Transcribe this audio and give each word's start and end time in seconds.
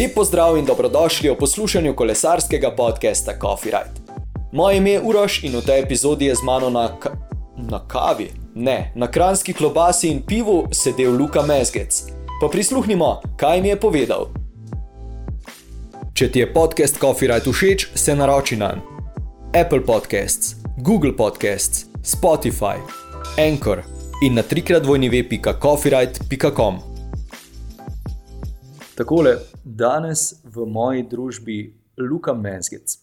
Lep 0.00 0.14
pozdrav 0.14 0.56
in 0.56 0.64
dobrodošli 0.64 1.30
v 1.30 1.36
poslušanju 1.36 1.94
kolesarskega 1.94 2.70
podcasta 2.76 3.32
Coffee 3.40 3.72
Ride. 3.72 4.00
Moje 4.52 4.76
ime 4.76 4.90
je 4.90 5.00
Uroš 5.02 5.44
in 5.44 5.52
v 5.56 5.60
tej 5.60 5.80
epizodi 5.82 6.24
je 6.24 6.34
z 6.34 6.42
mano 6.42 6.70
na, 6.70 6.96
na 7.56 7.84
kavi, 7.88 8.30
ne, 8.54 8.92
na 8.96 9.10
kranski 9.10 9.52
klobasi 9.52 10.08
in 10.08 10.22
pivu 10.22 10.68
sedel 10.72 11.12
Luka 11.12 11.42
Mezgec. 11.42 12.02
Pa 12.40 12.48
prisluhnimo, 12.48 13.20
kaj 13.36 13.60
mi 13.60 13.68
je 13.68 13.76
povedal. 13.76 14.28
Če 16.14 16.32
ti 16.32 16.38
je 16.40 16.52
podcast 16.52 16.96
Coffee 17.00 17.28
Ride 17.28 17.52
všeč, 17.52 17.88
se 17.94 18.16
naroči 18.16 18.56
na 18.56 18.80
Apple 19.52 19.84
Podcasts, 19.84 20.56
Google 20.78 21.12
Podcasts, 21.12 21.84
Spotify, 22.00 22.80
Anchor 23.36 23.82
in 24.24 24.34
na 24.34 24.42
trikrat 24.42 24.82
dvojni.coffeeride.com. 24.82 26.80
Takole, 28.96 29.49
danes 29.64 30.42
v 30.44 30.66
moji 30.66 31.02
družbi 31.02 31.74
Luka 31.98 32.34
Mezgec. 32.34 32.98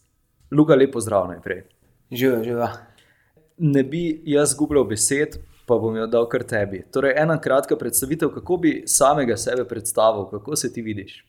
Luka, 0.50 0.74
lepo 0.74 1.00
zdrav 1.00 1.28
najprej. 1.28 1.62
Živijo, 2.10 2.44
živijo. 2.44 2.68
Ne 3.58 3.82
bi 3.84 4.22
jaz 4.24 4.52
zgubljal 4.54 4.84
besed, 4.84 5.38
pa 5.66 5.76
bom 5.78 5.96
jo 5.96 6.06
dal 6.06 6.28
kar 6.28 6.42
tebi. 6.42 6.82
Torej, 6.92 7.14
ena 7.16 7.36
kratka 7.40 7.76
predstavitev, 7.76 8.30
kako 8.34 8.56
bi 8.56 8.72
samega 8.86 9.36
sebe 9.36 9.64
predstavil, 9.68 10.24
kako 10.30 10.56
se 10.56 10.72
ti 10.72 10.82
vidiš. 10.82 11.24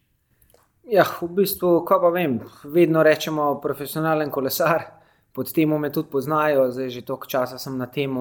Ja, 0.90 1.04
v 1.22 1.28
bistvu, 1.38 1.84
ko 1.86 2.00
pa 2.02 2.10
vem, 2.10 2.40
vedno 2.64 3.04
rečemo 3.04 3.60
profesionalen 3.62 4.32
kolesar, 4.32 4.86
pod 5.34 5.52
tem 5.54 5.70
me 5.70 5.92
tudi 5.92 6.10
poznajo, 6.10 6.72
zdaj 6.72 6.90
že 6.90 7.06
toliko 7.06 7.28
časa 7.28 7.60
sem 7.60 7.78
na 7.78 7.86
tem. 7.86 8.16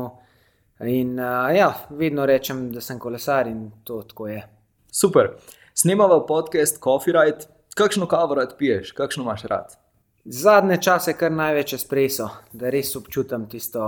In 0.84 1.17
uh, 1.19 1.48
ja, 1.56 1.73
vedno 1.91 2.27
rečem, 2.27 2.69
da 2.73 2.81
sem 2.81 2.98
kolesar 2.98 3.48
in 3.48 3.70
to 3.84 4.03
tako 4.03 4.29
je. 4.29 4.43
Super. 4.92 5.33
Snemava 5.81 6.27
podcast 6.27 6.81
Coffee 6.83 7.12
Ride. 7.12 7.39
Kakšno 7.75 8.07
kavo 8.07 8.34
rad 8.34 8.57
piješ, 8.59 8.91
kakšno 8.93 9.23
imaš 9.23 9.43
rad? 9.43 9.77
Zadnje 10.25 10.81
čase 10.83 11.12
kar 11.15 11.31
največ 11.33 11.77
espreso, 11.77 12.27
da 12.53 12.73
res 12.75 12.91
občutim 12.98 13.45
tisto 13.47 13.85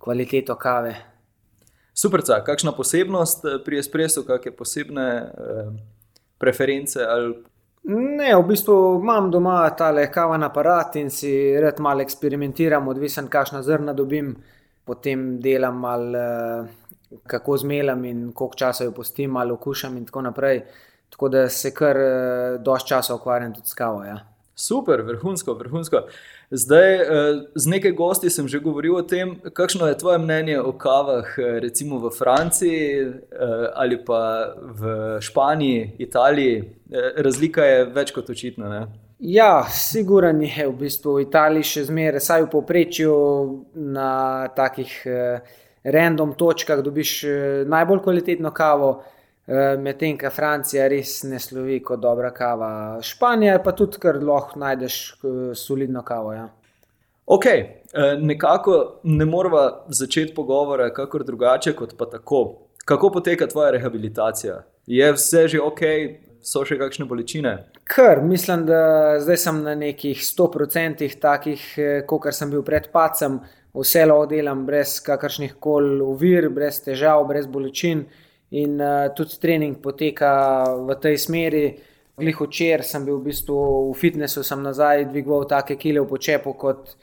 kvaliteto 0.00 0.56
kave. 0.56 0.94
Super, 1.92 2.24
ca, 2.24 2.40
kakšna 2.46 2.72
posebnost 2.72 3.44
eh, 3.44 3.58
pri 3.64 3.82
espresu, 3.82 4.24
kakšne 4.24 4.54
posebne 4.56 5.06
eh, 5.18 5.70
preference? 6.40 7.04
Ali... 7.04 7.34
Ne, 7.92 8.32
v 8.32 8.48
bistvu 8.48 8.80
imam 9.02 9.28
doma 9.30 9.60
tale 9.76 10.08
kaven 10.08 10.48
aparat 10.48 10.96
in 10.96 11.12
si 11.12 11.36
red 11.60 11.84
malo 11.84 12.08
eksperimentiram, 12.08 12.88
odvisen, 12.88 13.28
kakšna 13.28 13.60
zrna 13.68 13.92
dobim, 13.92 14.32
potem 14.88 15.34
delam 15.44 15.84
malo, 15.84 16.24
eh, 16.24 17.16
kako 17.28 17.60
zmelam 17.66 18.08
in 18.08 18.30
koliko 18.32 18.64
časa 18.64 18.88
jo 18.88 18.96
postim, 18.96 19.36
malo 19.36 19.60
okušam 19.60 20.00
in 20.00 20.08
tako 20.08 20.30
naprej. 20.32 20.64
Tako 21.10 21.28
da 21.28 21.48
se 21.48 21.74
kar 21.74 21.96
eh, 21.96 22.58
dosti 22.58 22.88
časa 22.88 23.14
ukvarjam 23.14 23.54
tudi 23.54 23.68
s 23.68 23.74
kavo. 23.74 24.04
Ja. 24.04 24.18
Super, 24.54 25.02
vrhunsko, 25.02 25.54
vrhunsko. 25.54 26.02
Zdaj, 26.50 26.94
eh, 26.94 27.06
z 27.54 27.66
nekaj 27.66 27.92
gosti 27.92 28.30
sem 28.30 28.48
že 28.48 28.58
govoril 28.58 28.96
o 28.96 29.02
tem, 29.02 29.36
kakšno 29.52 29.86
je 29.86 29.98
tvoje 29.98 30.18
mnenje 30.18 30.60
o 30.60 30.72
kavah, 30.72 31.34
eh, 31.38 31.60
recimo 31.60 31.98
v 31.98 32.10
Franciji 32.10 33.12
ali 33.74 34.04
pa 34.04 34.54
v 34.58 35.20
Španiji, 35.20 35.92
Italiji. 35.98 36.64
Razlika 37.16 37.64
je 37.64 37.84
več 37.84 38.12
kot 38.12 38.30
očitna. 38.30 38.68
Ne? 38.68 38.86
Ja, 39.18 39.66
siguran 39.70 40.42
je 40.42 40.66
v 40.68 40.72
bistvu 40.72 41.18
v 41.18 41.26
Italiji 41.26 41.62
še 41.62 41.84
zmeraj, 41.84 42.20
saj 42.20 42.42
v 42.46 42.50
povprečju 42.50 43.14
na 43.74 44.48
takih 44.56 44.90
random 45.84 46.34
točkah 46.34 46.82
dobiš 46.82 47.24
najbolj 47.66 48.02
kvalitetno 48.02 48.50
kavo. 48.50 49.02
Eh, 49.48 49.78
medtem 49.80 50.18
ko 50.20 50.28
Francija 50.28 50.84
res 50.92 51.22
ne 51.24 51.38
slovi 51.40 51.78
kot 51.80 52.02
dobra 52.02 52.28
kava. 52.36 52.98
Španija 53.00 53.54
pa 53.64 53.72
tudi, 53.72 53.96
ker 54.02 54.18
lahko 54.20 54.60
najdeš 54.60 54.96
eh, 55.00 55.38
solidno 55.56 56.02
kavo. 56.04 56.34
Ja. 56.36 56.50
Ok, 57.32 57.46
eh, 57.46 57.70
nekako 58.20 59.00
ne 59.08 59.24
moramo 59.24 59.62
začeti 59.88 60.34
pogovora, 60.36 60.90
kako 60.92 61.22
drugače 61.24 61.72
kot 61.72 61.96
pa 61.96 62.10
tako. 62.12 62.42
Kako 62.84 63.10
poteka 63.16 63.48
tvoja 63.48 63.70
rehabilitacija? 63.70 64.62
Je 64.86 65.12
vse 65.12 65.48
že 65.48 65.64
ok, 65.64 65.82
so 66.44 66.66
še 66.68 66.76
kakšne 66.76 67.08
bolečine? 67.08 67.56
Ker 67.88 68.20
mislim, 68.24 68.66
da 68.68 69.16
zdaj 69.24 69.42
sem 69.48 69.64
na 69.64 69.74
nekih 69.74 70.20
100% 70.28 71.08
takih, 71.20 71.66
kot 72.08 72.28
sem 72.36 72.52
bil 72.52 72.60
pred 72.64 72.92
pacem, 72.92 73.40
vse 73.72 74.04
lo 74.08 74.22
delam 74.28 74.66
brez 74.68 74.98
kakršnih 75.04 75.56
koli 75.60 76.02
uvir, 76.04 76.52
brez 76.52 76.84
težav, 76.84 77.24
brez 77.28 77.48
bolečin. 77.48 78.08
In 78.50 78.80
uh, 78.80 79.12
tudi 79.12 79.36
trening 79.40 79.76
poteka 79.82 80.64
v 80.80 80.96
tej 80.96 81.18
smeri. 81.20 81.66
Glih 82.18 82.34
včeraj 82.34 82.82
sem 82.82 83.04
bil 83.04 83.20
v 83.20 83.30
bistvu 83.30 83.58
v 83.92 83.94
fitnessu, 83.94 84.42
sem 84.42 84.58
nazaj 84.62 85.04
dvigoval 85.06 85.46
take 85.46 85.76
kile 85.78 86.02
v 86.02 86.10
počepu 86.10 86.56
kot 86.58 86.96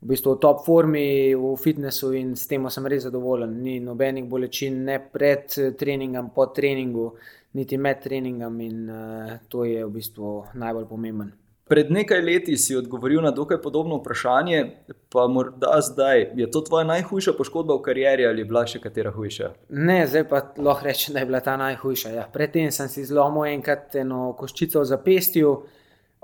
v 0.00 0.06
bistvu 0.14 0.34
v 0.34 0.40
top 0.40 0.64
formi 0.64 1.34
v 1.34 1.52
fitnessu 1.60 2.14
in 2.16 2.32
s 2.32 2.48
tem 2.48 2.64
sem 2.70 2.86
res 2.86 3.04
zadovoljen. 3.04 3.52
Ni 3.60 3.80
nobenih 3.84 4.24
bolečin, 4.24 4.80
ne 4.84 4.96
pred 4.98 5.52
treningom, 5.76 6.32
po 6.32 6.48
treningu, 6.54 7.12
niti 7.52 7.76
med 7.76 8.00
treningom 8.00 8.60
in 8.64 8.88
uh, 8.88 9.36
to 9.48 9.68
je 9.68 9.84
v 9.84 9.92
bistvu 9.92 10.54
najbolj 10.54 10.88
pomemben. 10.88 11.41
Pred 11.72 11.88
nekaj 11.90 12.20
leti 12.20 12.56
si 12.60 12.74
odgovoril 12.76 13.22
na 13.24 13.30
dokaj 13.30 13.56
podobno 13.62 13.96
vprašanje, 13.96 14.70
pa 15.08 15.22
morda 15.28 15.78
zdaj. 15.80 16.26
Je 16.36 16.50
to 16.50 16.60
tvoja 16.60 16.84
najhujša 16.84 17.32
poškodba 17.32 17.78
v 17.78 17.82
karieri 17.86 18.26
ali 18.28 18.42
je 18.42 18.48
bila 18.50 18.66
še 18.68 18.80
katera 18.82 19.08
hujša? 19.14 19.48
Ne, 19.72 20.02
zdaj 20.04 20.26
pa 20.28 20.42
lahko 20.58 20.84
rečem, 20.84 21.14
da 21.16 21.22
je 21.22 21.28
bila 21.30 21.40
ta 21.40 21.54
najhujša. 21.56 22.12
Ja. 22.12 22.24
Predtem 22.32 22.68
sem 22.76 22.90
si 22.92 23.04
zlomil 23.08 23.54
enkrat 23.54 23.96
eno 24.02 24.34
koščico 24.36 24.82
v 24.82 24.90
zapestju, 24.90 25.54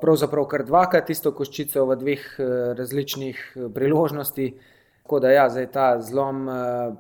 pravzaprav 0.03 0.51
kar 0.53 0.67
dvakrat 0.69 1.09
isto 1.17 1.33
koščico 1.33 1.87
v 1.89 1.97
dveh 2.03 2.29
eh, 2.29 2.53
različnih 2.83 3.41
eh, 3.41 3.71
priložnostih. 3.81 4.77
Tako 5.01 5.23
da 5.25 5.33
ja, 5.33 5.49
zdaj 5.49 5.71
ta 5.73 5.87
zlom 6.05 6.45
eh, 6.45 6.93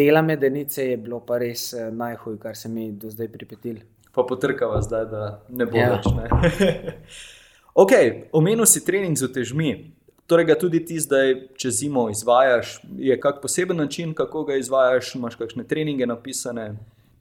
dela 0.00 0.24
medenice 0.26 0.88
je 0.88 0.98
bilo 0.98 1.22
pa 1.22 1.38
res 1.38 1.70
najhujše, 1.78 2.42
kar 2.42 2.58
se 2.58 2.74
mi 2.74 2.90
do 2.90 3.14
zdaj 3.14 3.30
pripetil. 3.38 3.78
Pa 4.10 4.26
potrkava 4.26 4.82
zdaj, 4.82 5.08
da 5.14 5.24
ne 5.46 5.70
bo 5.70 5.78
ja. 5.78 5.94
več. 5.94 7.22
Ok, 7.74 7.90
omenil 8.30 8.66
si 8.70 8.84
trening 8.86 9.18
z 9.18 9.26
otežmi. 9.26 9.90
Torej, 10.30 10.46
ga 10.46 10.54
tudi 10.54 10.78
ti 10.78 10.94
zdaj 10.94 11.58
čez 11.58 11.82
zimo 11.82 12.06
izvajaš. 12.06 12.78
Je 12.96 13.16
kak 13.20 13.42
poseben 13.42 13.76
način, 13.76 14.14
kako 14.14 14.44
ga 14.44 14.54
izvajaš, 14.56 15.14
imaš 15.14 15.34
kakšne 15.34 15.66
treninge 15.66 16.06
napisane? 16.06 16.76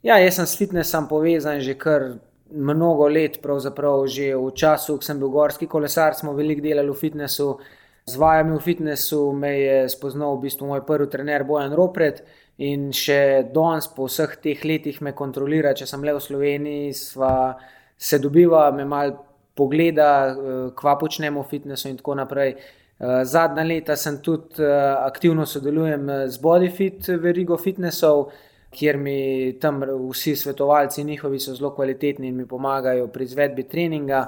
Ja, 0.05 0.19
jaz 0.21 0.37
sem 0.37 0.45
s 0.45 0.57
fitnessom 0.59 1.09
povezan 1.09 1.57
že 1.59 1.73
kar 1.73 2.21
mnogo 2.53 3.07
let, 3.09 3.41
pravzaprav 3.41 4.05
že 4.07 4.35
v 4.37 4.53
času, 4.53 4.99
ko 5.01 5.03
sem 5.03 5.17
bil 5.19 5.33
gorski 5.33 5.65
kolesar, 5.67 6.13
smo 6.13 6.37
veliko 6.37 6.61
delali 6.61 6.93
v 6.93 7.01
fitnessu. 7.01 7.57
Z 8.05 8.21
vajami 8.21 8.53
v 8.53 8.61
fitnessu 8.61 9.33
me 9.33 9.57
je 9.57 9.89
spoznal 9.89 10.37
v 10.37 10.45
bistvu 10.45 10.69
moj 10.69 10.85
prvi 10.85 11.09
trener 11.09 11.43
Bojan 11.43 11.73
Ropret 11.73 12.21
in 12.61 12.91
še 12.93 13.49
danes, 13.49 13.89
po 13.89 14.05
vseh 14.05 14.37
teh 14.37 14.61
letih, 14.61 15.01
me 15.01 15.17
kontrolira, 15.17 15.73
če 15.73 15.89
sem 15.89 16.03
le 16.03 16.13
v 16.13 16.21
Sloveniji, 16.21 16.93
sva 16.93 17.57
se 17.97 18.19
dobiva, 18.19 18.69
me 18.75 18.85
malo 18.85 19.32
pogleda, 19.55 20.27
eh, 20.27 20.71
kva 20.75 20.95
počnemo 20.97 21.41
v 21.41 21.49
fitnessu 21.49 21.89
in 21.89 21.97
tako 21.97 22.15
naprej. 22.15 22.55
Eh, 22.55 23.25
zadnja 23.25 23.63
leta 23.63 23.95
sem 23.95 24.17
tudi 24.21 24.63
eh, 24.63 24.95
aktivno 25.05 25.45
sodelujem 25.45 26.09
z 26.27 26.37
Bodyfit, 26.41 27.07
verigo 27.21 27.57
fitnessov, 27.57 28.31
kjer 28.73 28.97
mi 28.97 29.53
tam 29.61 29.83
vsi 30.09 30.35
svetovalci 30.35 31.03
njihovi 31.03 31.39
so 31.39 31.53
zelo 31.53 31.75
kvalitetni 31.75 32.27
in 32.27 32.35
mi 32.37 32.45
pomagajo 32.45 33.07
pri 33.07 33.23
izvedbi 33.23 33.63
treninga. 33.63 34.27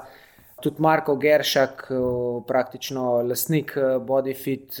Tudi 0.62 0.80
Marko 0.80 1.16
Geršak, 1.16 1.88
praktično 2.46 3.22
lastnik 3.28 3.74
Bodyfit 3.76 4.78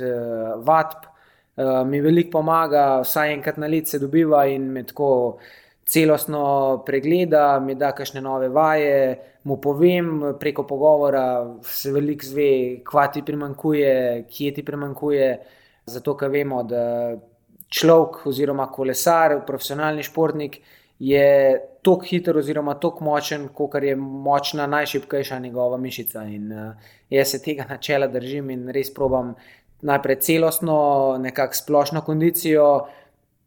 VATP, 0.64 1.04
mi 1.84 2.00
veliko 2.00 2.30
pomaga, 2.38 3.02
vsaj 3.02 3.32
enkrat 3.34 3.58
na 3.58 3.66
let 3.66 3.88
se 3.88 3.98
dobiva 3.98 4.46
in 4.46 4.70
me 4.72 4.86
tako 4.86 5.38
celostno 5.86 6.82
pregleda, 6.86 7.60
mi 7.60 7.74
da 7.74 7.92
kakšne 7.94 8.20
nove 8.20 8.48
vaje, 8.48 9.18
mu 9.44 9.60
povem 9.62 10.34
preko 10.40 10.64
pogovora, 10.66 11.26
se 11.62 11.92
veliko 11.94 12.26
zve, 12.26 12.50
kva 12.84 13.06
ti 13.14 13.22
primankuje, 13.22 14.24
kje 14.30 14.54
ti 14.54 14.64
primankuje. 14.66 15.28
Zato, 15.86 16.16
ker 16.18 16.32
vemo, 16.34 16.64
da 16.66 17.14
človek 17.70 18.26
oziroma 18.26 18.66
kolesar, 18.74 19.38
profesionalni 19.46 20.02
športnik 20.02 20.58
je 20.98 21.60
tako 21.86 22.08
hiter 22.08 22.36
oziroma 22.36 22.74
tako 22.82 23.04
močen, 23.04 23.46
kot 23.54 23.78
je 23.82 23.94
močna 23.96 24.66
najšipkejša 24.66 25.38
njegova 25.38 25.78
mišica. 25.78 26.24
In 26.24 26.50
uh, 26.52 26.90
jaz 27.10 27.30
se 27.30 27.42
tega 27.42 27.66
načela 27.68 28.10
držim 28.10 28.50
in 28.50 28.68
res 28.74 28.90
probam 28.94 29.36
najprej 29.86 30.18
celostno, 30.20 30.78
nekako 31.22 31.54
splošno 31.54 32.02
kondicijo 32.02 32.86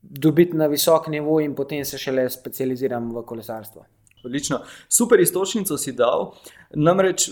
dobiti 0.02 0.58
na 0.58 0.68
visok 0.68 1.08
nivo, 1.08 1.40
in 1.40 1.56
potem 1.56 1.86
se 1.86 1.98
šele 1.98 2.30
specializiram 2.30 3.12
v 3.16 3.24
kolesarstvo. 3.26 3.86
Odlično. 4.26 4.60
Super 4.88 5.20
istočnico 5.20 5.78
si 5.78 5.92
dal. 5.92 6.34
Namreč 6.76 7.30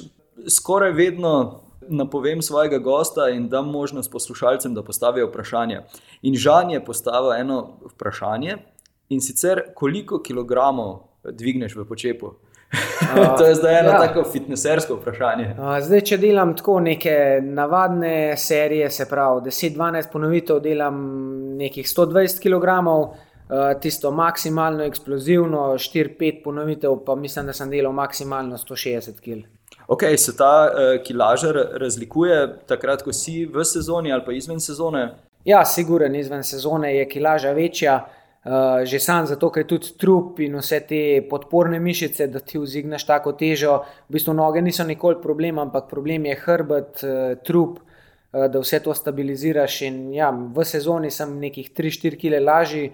skoraj 0.50 0.92
vedno 0.92 1.62
napovem 1.90 2.42
svojega 2.42 2.78
gosta 2.78 3.30
in 3.30 3.50
dam 3.50 3.70
možnost 3.72 4.12
poslušalcem, 4.12 4.74
da 4.74 4.84
postavijo 4.84 5.28
vprašanje. 5.28 5.82
In 6.22 6.36
Žan 6.36 6.72
je 6.72 6.86
postavil 6.86 7.34
eno 7.34 7.80
vprašanje 7.94 8.58
in 9.10 9.22
sicer, 9.22 9.62
koliko 9.76 10.22
kilogramov 10.24 11.00
dvigneš 11.24 11.76
v 11.76 11.86
počepu. 11.88 12.34
to 13.38 13.46
je 13.46 13.56
zdaj 13.56 13.80
eno 13.80 13.90
ja. 13.90 14.00
tako 14.08 14.24
fitnessersko 14.32 14.96
vprašanje. 14.96 15.54
Zdaj, 15.82 16.02
če 16.02 16.18
delam 16.18 16.52
tako 16.56 16.80
neke 16.84 17.40
navadne 17.44 18.38
serije, 18.38 18.90
se 18.92 19.08
pravi 19.10 19.42
10-12 19.48 20.12
ponovitev, 20.12 20.60
delam 20.60 20.98
nekih 21.58 21.88
120 21.88 22.42
kg, 22.44 22.76
tisto 23.82 24.12
maksimalno 24.12 24.84
eksplozivno, 24.84 25.60
4-5 25.80 26.44
ponovitev, 26.44 26.98
pa 27.06 27.16
mislim, 27.16 27.46
da 27.46 27.54
sem 27.54 27.70
delal 27.72 27.94
maksimalno 27.96 28.58
160 28.58 29.22
kg. 29.24 29.46
Ok, 29.88 30.04
se 30.18 30.36
ta 30.38 30.68
uh, 30.68 31.04
kilaža 31.04 31.52
razlikuje 31.80 32.58
takrat, 32.68 33.04
ko 33.04 33.14
si 33.14 33.46
v 33.46 33.64
sezoni 33.64 34.12
ali 34.12 34.26
pa 34.26 34.36
izven 34.36 34.60
sezone? 34.60 35.08
Ja, 35.48 35.64
siguren, 35.66 36.16
izven 36.16 36.44
sezone 36.44 36.96
je 36.96 37.10
kilaža 37.10 37.52
večja. 37.52 38.06
Uh, 38.48 38.84
že 38.88 39.00
sam 39.00 39.26
zato, 39.28 39.50
ker 39.52 39.66
tudi 39.68 39.90
trup 40.00 40.38
in 40.40 40.54
vse 40.56 40.80
te 40.88 41.00
podporne 41.30 41.80
mišice, 41.84 42.30
da 42.32 42.40
ti 42.40 42.60
vzigneš 42.60 43.04
tako 43.08 43.34
težo. 43.36 43.82
V 44.08 44.16
bistvu 44.16 44.36
noge 44.36 44.62
niso 44.64 44.86
nikoli 44.88 45.20
problem, 45.22 45.60
ampak 45.60 45.90
problem 45.90 46.26
je 46.30 46.36
hrbet, 46.46 47.04
uh, 47.04 47.34
trup, 47.44 47.80
uh, 47.80 47.87
da 48.32 48.60
vse 48.60 48.80
to 48.84 48.94
stabiliziraš. 48.94 49.82
In, 49.88 50.00
ja, 50.14 50.32
v 50.32 50.66
sezoni 50.66 51.12
sem 51.12 51.38
nekih 51.40 51.72
3-4 51.74 52.20
kg 52.20 52.44
lažji 52.44 52.92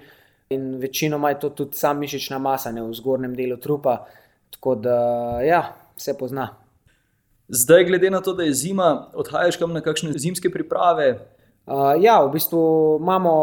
in 0.54 0.76
večinoma 0.80 1.34
je 1.34 1.40
to 1.40 1.50
tudi 1.50 1.78
sam 1.78 2.00
mišična 2.00 2.38
masa, 2.38 2.72
ne 2.72 2.84
v 2.84 2.94
zgornjem 2.94 3.36
delu 3.36 3.58
trupa. 3.58 4.04
Tako 4.54 4.76
da, 4.76 4.98
ja, 5.44 5.64
vse 5.98 6.18
pozna. 6.18 6.52
Zdaj, 7.48 7.86
glede 7.86 8.10
na 8.10 8.22
to, 8.22 8.34
da 8.34 8.44
je 8.44 8.54
zima, 8.54 9.10
odhajaš 9.14 9.58
kam 9.58 9.74
na 9.74 9.82
kakšne 9.82 10.14
zimske 10.18 10.50
priprave, 10.50 11.18
Uh, 11.64 11.96
ja, 12.04 12.18
v 12.20 12.34
bistvu 12.34 12.60
imamo 13.00 13.34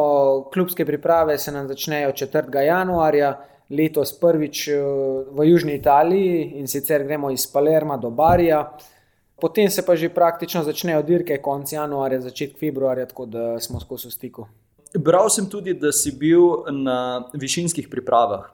klubske 0.52 0.84
priprave, 0.84 1.38
se 1.38 1.52
nam 1.52 1.68
začnejo 1.68 2.12
4. 2.12 2.52
januarja, 2.66 3.30
letos 3.70 4.12
prvič 4.20 4.66
v 5.32 5.46
Južni 5.48 5.78
Italiji 5.78 6.58
in 6.60 6.68
sicer 6.68 7.06
gremo 7.06 7.30
iz 7.30 7.46
Palerma 7.48 7.96
do 7.96 8.10
Barija. 8.10 8.76
Potem 9.40 9.70
se 9.70 9.82
pa 9.86 9.96
že 9.96 10.08
praktično 10.08 10.62
začnejo 10.64 11.02
dirke, 11.02 11.38
konec 11.42 11.72
januarja, 11.72 12.20
začetek 12.20 12.58
februarja, 12.58 13.06
tako 13.06 13.26
da 13.26 13.60
smo 13.60 13.80
skozi 13.80 14.08
v 14.08 14.12
stiku. 14.12 14.46
Bral 14.98 15.30
sem 15.30 15.46
tudi, 15.46 15.74
da 15.74 15.92
si 15.92 16.12
bil 16.12 16.66
na 16.70 17.28
višinskih 17.34 17.88
pripravah. 17.88 18.50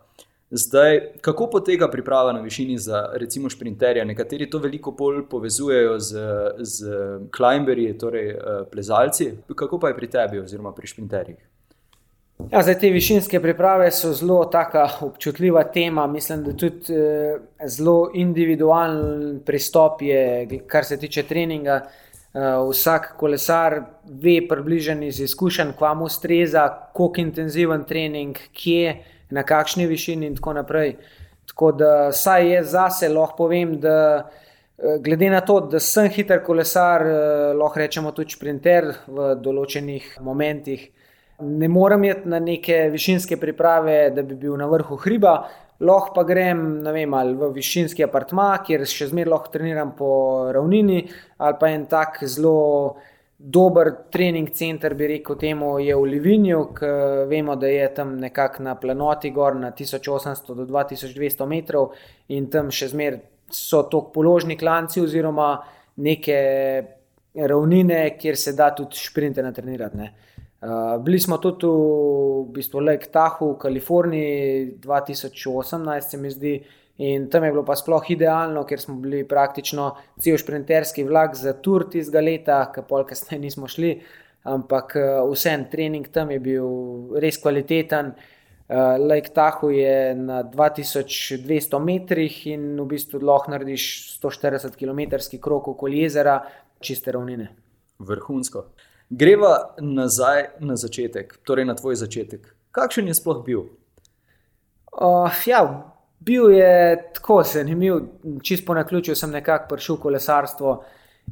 Zdaj, 0.50 1.00
kako 1.21 1.49
poteka 1.50 1.88
priprava 1.91 2.33
na 2.33 2.41
višini 2.41 2.79
za 2.79 3.09
recimo 3.15 3.50
šprinterja? 3.50 4.05
Nekateri 4.05 4.47
to 4.50 4.59
veliko 4.62 4.93
bolj 4.94 5.25
povezujejo 5.31 5.99
z, 5.99 6.29
z 6.59 7.00
climberji, 7.37 7.99
torej 7.99 8.31
uh, 8.35 8.62
plezalci. 8.71 9.33
Kako 9.55 9.81
pa 9.83 9.88
je 9.88 9.97
pri 9.97 10.11
tebi 10.11 10.38
oziroma 10.38 10.73
pri 10.73 10.87
šprinterjih? 10.87 11.41
Ja, 12.37 12.61
zdaj, 12.62 12.79
te 12.81 12.91
višinske 12.93 13.41
priprave 13.41 13.91
so 13.91 14.12
zelo 14.12 14.50
občutljiva 15.00 15.65
tema. 15.65 16.06
Mislim, 16.06 16.44
da 16.44 16.53
tudi 16.53 16.94
eh, 16.94 17.38
zelo 17.67 18.11
individualen 18.15 19.41
pristop 19.47 20.03
je, 20.03 20.49
kar 20.67 20.85
se 20.85 20.99
tiče 20.99 21.23
treninga. 21.23 21.81
Eh, 22.37 22.41
vsak 22.71 23.15
kolesar 23.17 23.81
ve, 24.05 24.41
približen 24.49 25.03
iz 25.03 25.21
izkušenj, 25.21 25.71
kam 25.79 26.03
ustreza, 26.03 26.69
koliko 26.93 27.21
intenziven 27.21 27.85
trening, 27.85 28.37
kje 28.53 28.83
je 28.83 28.97
na 29.31 29.43
kakšni 29.43 29.87
višini, 29.87 30.27
in 30.27 30.37
tako 30.37 30.53
naprej. 30.53 30.97
Tako 31.49 31.71
da, 31.73 32.12
saj 32.12 32.50
jaz 32.50 32.71
zase 32.71 33.09
lahko 33.09 33.37
povem, 33.37 33.79
da 33.81 33.97
eh, 34.21 34.99
glede 35.00 35.31
na 35.31 35.41
to, 35.41 35.61
da 35.61 35.81
sem 35.81 36.11
hiter 36.12 36.44
kolesar, 36.44 37.06
eh, 37.06 37.55
lahko 37.56 37.81
rečemo 37.81 38.12
tudi 38.12 38.37
sprinter 38.37 38.93
v 39.06 39.33
določenih 39.41 40.19
momentih. 40.21 40.91
Ne 41.41 41.69
morem 41.69 42.05
iti 42.05 42.29
na 42.29 42.38
neke 42.41 42.87
višinske 42.93 43.37
priprave, 43.37 44.11
da 44.11 44.23
bi 44.23 44.35
bil 44.41 44.56
na 44.56 44.67
vrhu 44.71 44.97
hriba, 45.03 45.35
lahko 45.81 46.15
pa 46.15 46.25
grem 46.25 46.62
vem, 46.93 47.12
v 47.37 47.50
višinski 47.53 48.06
apartma, 48.06 48.55
kjer 48.65 48.87
še 48.88 49.11
zmeraj 49.11 49.33
lahko 49.35 49.53
treniram 49.53 49.93
po 49.99 50.09
ravnini, 50.55 51.03
ali 51.38 51.61
pa 51.61 51.71
en 51.75 51.85
tak 51.91 52.23
zelo 52.25 52.97
dober 53.37 53.93
trening 54.12 54.49
center, 54.56 54.94
bi 54.97 55.11
rekel, 55.11 55.37
temu 55.37 55.75
je 55.79 55.94
v 55.94 56.09
Livinju, 56.09 56.61
ki 56.79 56.93
vemo, 57.29 57.56
da 57.61 57.69
je 57.69 57.88
tam 57.94 58.17
nekako 58.17 58.65
na 58.65 58.75
planoti 58.81 59.31
gor 59.31 59.59
na 59.61 59.75
1800 59.77 60.56
do 60.56 60.65
2200 60.65 61.47
metrov 61.47 61.93
in 62.33 62.49
tam 62.49 62.73
še 62.73 62.88
zmeraj 62.94 63.21
so 63.50 63.83
to 63.83 64.00
položni 64.15 64.56
klanci 64.56 65.00
oziroma 65.00 65.50
neke 65.97 66.38
ravnine, 67.35 68.17
kjer 68.19 68.37
se 68.37 68.53
da 68.53 68.71
tudi 68.75 68.97
šprinte 68.97 69.43
natrenirati. 69.43 69.97
Ne. 69.97 70.12
Uh, 70.56 70.97
bili 71.05 71.20
smo 71.20 71.37
tudi 71.38 71.69
v 71.69 72.47
bistvu 72.56 72.81
Lake 72.81 73.11
Tahoe 73.12 73.55
v 73.55 73.58
Kaliforniji 73.61 74.79
2018, 74.81 76.00
se 76.00 76.19
mi 76.19 76.31
zdi, 76.31 76.55
In 76.99 77.29
tam 77.31 77.44
je 77.44 77.50
bilo 77.53 77.64
pa 77.64 77.75
sploh 77.76 78.06
idealno, 78.11 78.62
ker 78.64 78.81
smo 78.81 78.94
bili 79.00 79.20
praktično 79.29 79.91
cel 80.20 80.38
šprinterski 80.41 81.05
vlak 81.05 81.35
za 81.37 81.53
tur 81.61 81.85
tistega 81.93 82.23
leta, 82.25 82.61
ki 82.73 82.87
pol 82.88 83.05
kasneje 83.05 83.43
nismo 83.43 83.69
šli. 83.69 83.99
Ampak 84.49 84.94
eh, 84.97 85.19
vsem 85.32 85.67
trening 85.69 86.08
tam 86.12 86.32
je 86.32 86.41
bil 86.41 87.20
res 87.20 87.41
kvaliteten. 87.43 88.14
Uh, 88.67 88.97
Lake 88.99 89.31
Tahoe 89.31 89.76
je 89.76 90.14
na 90.19 90.41
2200 90.43 91.79
metrih 91.79 92.41
in 92.50 92.64
v 92.81 92.87
bistvu 92.91 93.20
lahko 93.23 93.52
narediš 93.52 93.85
140 94.17 94.75
km 94.75 95.20
krok 95.38 95.69
okoli 95.70 96.00
jezera, 96.00 96.41
čiste 96.82 97.14
ravnine. 97.14 97.47
Vrhunsko. 98.02 98.64
Greva 99.11 99.75
nazaj 99.79 100.49
na 100.61 100.76
začetek, 100.76 101.38
torej 101.47 101.64
na 101.64 101.75
tvoj 101.75 101.94
začetek. 101.97 102.55
Kakšen 102.75 103.06
je 103.06 103.14
sploh 103.14 103.44
bil? 103.47 103.69
Uh, 104.91 105.31
ja, 105.47 105.62
Bil 106.26 106.50
je 106.50 107.11
tako 107.14 107.43
zanimiv, 107.43 107.94
čisto 108.43 108.75
na 108.75 108.87
ključu 108.87 109.14
sem 109.14 109.31
nekako 109.31 109.69
prišel 109.69 109.97
v 109.97 110.00
kolesarstvo. 110.00 110.73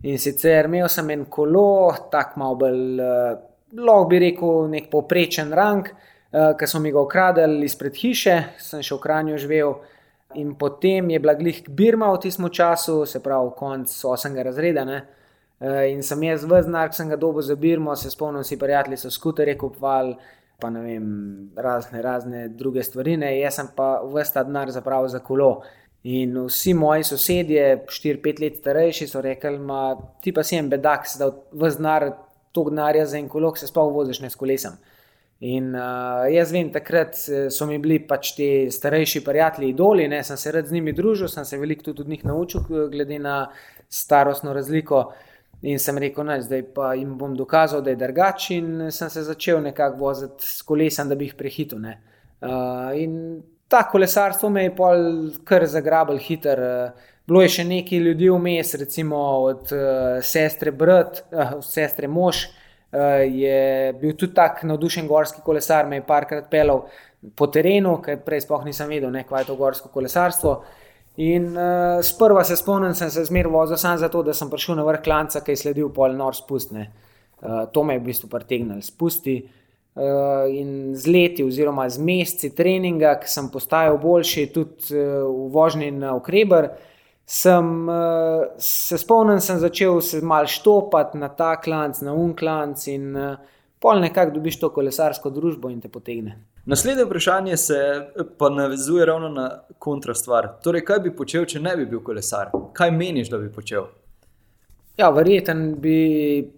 In 0.02 0.18
sicer 0.18 0.68
imel 0.68 0.88
sem 0.88 1.10
en 1.10 1.24
kolo, 1.24 1.94
tako 2.10 2.40
malo 2.40 2.54
bolj, 2.60 3.00
uh, 3.00 3.38
lahko 3.78 4.08
bi 4.10 4.20
rekel, 4.22 4.68
nek 4.70 4.90
poprečen 4.92 5.52
rang, 5.52 5.88
uh, 5.88 6.52
ki 6.58 6.66
so 6.66 6.80
mi 6.80 6.92
ga 6.92 7.00
ukradili 7.00 7.64
izpred 7.64 7.96
hiše, 7.96 8.36
sem 8.58 8.82
še 8.82 8.94
v 8.94 9.02
Kranju 9.02 9.40
živel. 9.40 9.74
In 10.38 10.54
potem 10.58 11.10
je 11.10 11.20
bila 11.22 11.34
glih 11.38 11.62
Birma 11.68 12.12
v 12.12 12.20
tistem 12.26 12.50
času, 12.50 13.04
se 13.06 13.22
pravi, 13.22 13.50
konc 13.56 13.90
8. 13.90 14.42
razreda. 14.42 14.84
Ne? 14.84 15.00
In 15.60 16.02
sem 16.02 16.22
jaz 16.26 16.44
vznar, 16.44 16.90
ki 16.90 16.98
sem 16.98 17.08
ga 17.08 17.16
dobil 17.16 17.42
za 17.42 17.54
Birmo, 17.54 17.94
se 17.96 18.10
spomnim, 18.10 18.44
si 18.44 18.58
prijatelji 18.58 18.98
so 18.98 19.10
skuterje 19.10 19.54
kupovali, 19.58 20.16
pa 20.60 20.70
ne 20.70 20.82
vem, 20.82 21.06
razne, 21.56 22.02
razne 22.02 22.48
druge 22.48 22.82
stvari. 22.82 23.16
Ne. 23.16 23.30
Jaz 23.38 23.60
sem 23.60 23.70
pa 23.76 24.00
vse 24.02 24.34
ta 24.34 24.44
denar 24.44 24.70
zapravil 24.74 25.08
za 25.08 25.22
kolo. 25.22 25.62
In 26.04 26.36
vsi 26.46 26.74
moji 26.74 27.04
sosedje, 27.04 27.84
4-5 27.88 28.42
let 28.42 28.58
starejši, 28.60 29.08
so 29.08 29.22
rekli: 29.24 29.58
Ti 30.20 30.32
pa 30.32 30.42
si 30.42 30.58
en 30.58 30.68
bedak, 30.68 31.06
da 31.18 31.30
vse 31.52 31.78
denar, 31.78 32.10
to 32.52 32.66
denarja 32.68 33.06
za 33.06 33.18
en 33.18 33.28
kolo, 33.28 33.54
se 33.56 33.66
sploh 33.66 33.92
voziš 33.94 34.20
ne 34.20 34.30
s 34.30 34.36
kolesom. 34.36 34.76
In 35.44 35.74
uh, 35.74 36.24
jaz 36.30 36.52
vem, 36.54 36.70
takrat 36.72 37.18
eh, 37.28 37.48
so 37.52 37.66
mi 37.66 37.76
bili 37.82 37.98
pač 38.06 38.30
ti 38.36 38.46
starejši 38.72 39.20
prijatelji 39.26 39.72
idoli, 39.74 40.06
ne, 40.08 40.22
sem 40.24 40.38
se 40.40 40.52
rad 40.54 40.68
z 40.70 40.72
njimi 40.72 40.94
družil, 40.94 41.28
sem 41.28 41.44
se 41.44 41.58
veliko 41.58 41.88
tudi 41.90 42.04
od 42.04 42.08
njih 42.08 42.22
naučil, 42.24 42.62
glede 42.92 43.18
na 43.18 43.50
starostno 43.90 44.54
razliko. 44.54 45.10
In 45.62 45.78
sem 45.78 45.98
rekel, 45.98 46.26
da 46.28 46.40
zdaj 46.42 46.62
pa 46.74 46.92
jim 46.94 47.14
bom 47.18 47.36
dokazal, 47.36 47.82
da 47.82 47.90
je 47.90 47.96
drugačen, 47.96 48.80
in 48.86 48.92
sem 48.92 49.10
se 49.10 49.22
začel 49.22 49.62
nekako 49.62 49.98
voziti 49.98 50.46
s 50.46 50.62
kolesom, 50.62 51.08
da 51.08 51.14
bi 51.14 51.28
jih 51.28 51.36
prehitil. 51.38 51.78
Uh, 51.78 52.92
in 52.98 53.42
ta 53.68 53.82
kolesarstvo 53.88 54.50
me 54.50 54.66
je 54.66 54.74
pol 54.76 55.06
kar 55.44 55.66
zagrabil 55.66 56.18
hiter. 56.18 56.60
Uh, 56.60 57.08
bilo 57.26 57.42
je 57.42 57.54
še 57.56 57.64
nekaj 57.64 57.98
ljudi 57.98 58.28
vmes, 58.28 58.74
recimo 58.80 59.22
od 59.48 59.72
uh, 59.72 60.20
sestre 60.22 60.72
Brat, 60.72 61.24
uh, 61.32 61.56
sestre 61.64 62.08
Mož, 62.08 62.44
uh, 62.92 63.24
je 63.24 63.92
bil 64.00 64.12
tudi 64.20 64.34
tak 64.36 64.62
navdušen 64.68 65.08
gorski 65.08 65.40
kolesar, 65.44 65.88
me 65.88 66.02
je 66.02 66.06
parkrat 66.06 66.50
pelal 66.52 66.84
po 67.36 67.48
terenu, 67.48 67.96
ker 68.04 68.20
prej 68.20 68.44
sploh 68.44 68.66
nisem 68.68 68.90
vedel, 68.92 69.14
kaj 69.24 69.46
je 69.46 69.48
to 69.48 69.56
gorsko 69.56 69.88
kolesarstvo. 69.88 70.58
In 71.16 71.52
uh, 71.54 72.00
sprva 72.02 72.42
se 72.44 72.56
spomnim, 72.58 72.94
sem 72.94 73.10
se 73.10 73.22
zmeraj 73.24 73.52
vozil 73.52 73.78
samo 73.78 73.98
zato, 74.02 74.22
da 74.26 74.34
sem 74.34 74.50
prišel 74.50 74.80
na 74.80 74.86
vrh 74.86 75.02
klanca, 75.04 75.44
ki 75.46 75.54
je 75.54 75.60
sledil 75.60 75.92
pol 75.94 76.16
nor 76.18 76.34
spustne. 76.34 76.88
Uh, 77.38 77.66
to 77.70 77.84
me 77.86 77.94
je 77.94 78.00
v 78.00 78.08
bistvu 78.08 78.30
pritegnilo 78.32 78.82
spusti. 78.82 79.36
Uh, 79.94 80.50
in 80.50 80.96
z 80.98 81.06
leti, 81.06 81.44
oziroma 81.46 81.86
z 81.86 82.02
meseci 82.02 82.50
treninga, 82.50 83.12
ki 83.22 83.30
sem 83.30 83.46
postajal 83.52 84.00
boljši, 84.02 84.48
tudi 84.50 84.90
uh, 84.96 85.22
v 85.28 85.52
vožnji 85.54 85.92
na 85.94 86.16
ukreber, 86.18 86.72
sem 87.22 87.68
uh, 87.86 88.48
se 88.58 88.98
spomnil, 88.98 89.38
da 89.38 89.44
sem 89.46 89.60
začel 89.62 90.00
se 90.02 90.18
mal 90.18 90.50
štopati 90.50 91.20
na 91.22 91.30
ta 91.30 91.54
klanc, 91.62 92.02
na 92.02 92.10
un 92.10 92.34
klanc 92.34 92.88
in 92.90 93.14
uh, 93.14 93.38
pol 93.78 94.02
nekako 94.02 94.34
dobiš 94.34 94.58
to 94.58 94.72
kolesarsko 94.74 95.30
družbo 95.30 95.70
in 95.70 95.78
te 95.78 95.92
potegne. 95.92 96.40
Naslednje 96.66 97.04
vprašanje 97.04 97.56
se 97.56 98.06
pa 98.38 98.48
navezuje 98.48 99.06
ravno 99.06 99.28
na 99.28 99.60
kontra 99.78 100.14
stvar. 100.14 100.48
Torej, 100.62 100.84
kaj 100.84 100.98
bi 100.98 101.16
počel, 101.16 101.44
če 101.44 101.60
ne 101.60 101.76
bi 101.76 101.84
bil 101.86 102.00
kolesar? 102.00 102.54
Kaj 102.72 102.90
meniš, 102.90 103.28
da 103.28 103.38
bi 103.38 103.50
počel? 103.52 103.90
Ja, 104.96 105.10
verjeten 105.10 105.74
bi 105.82 105.98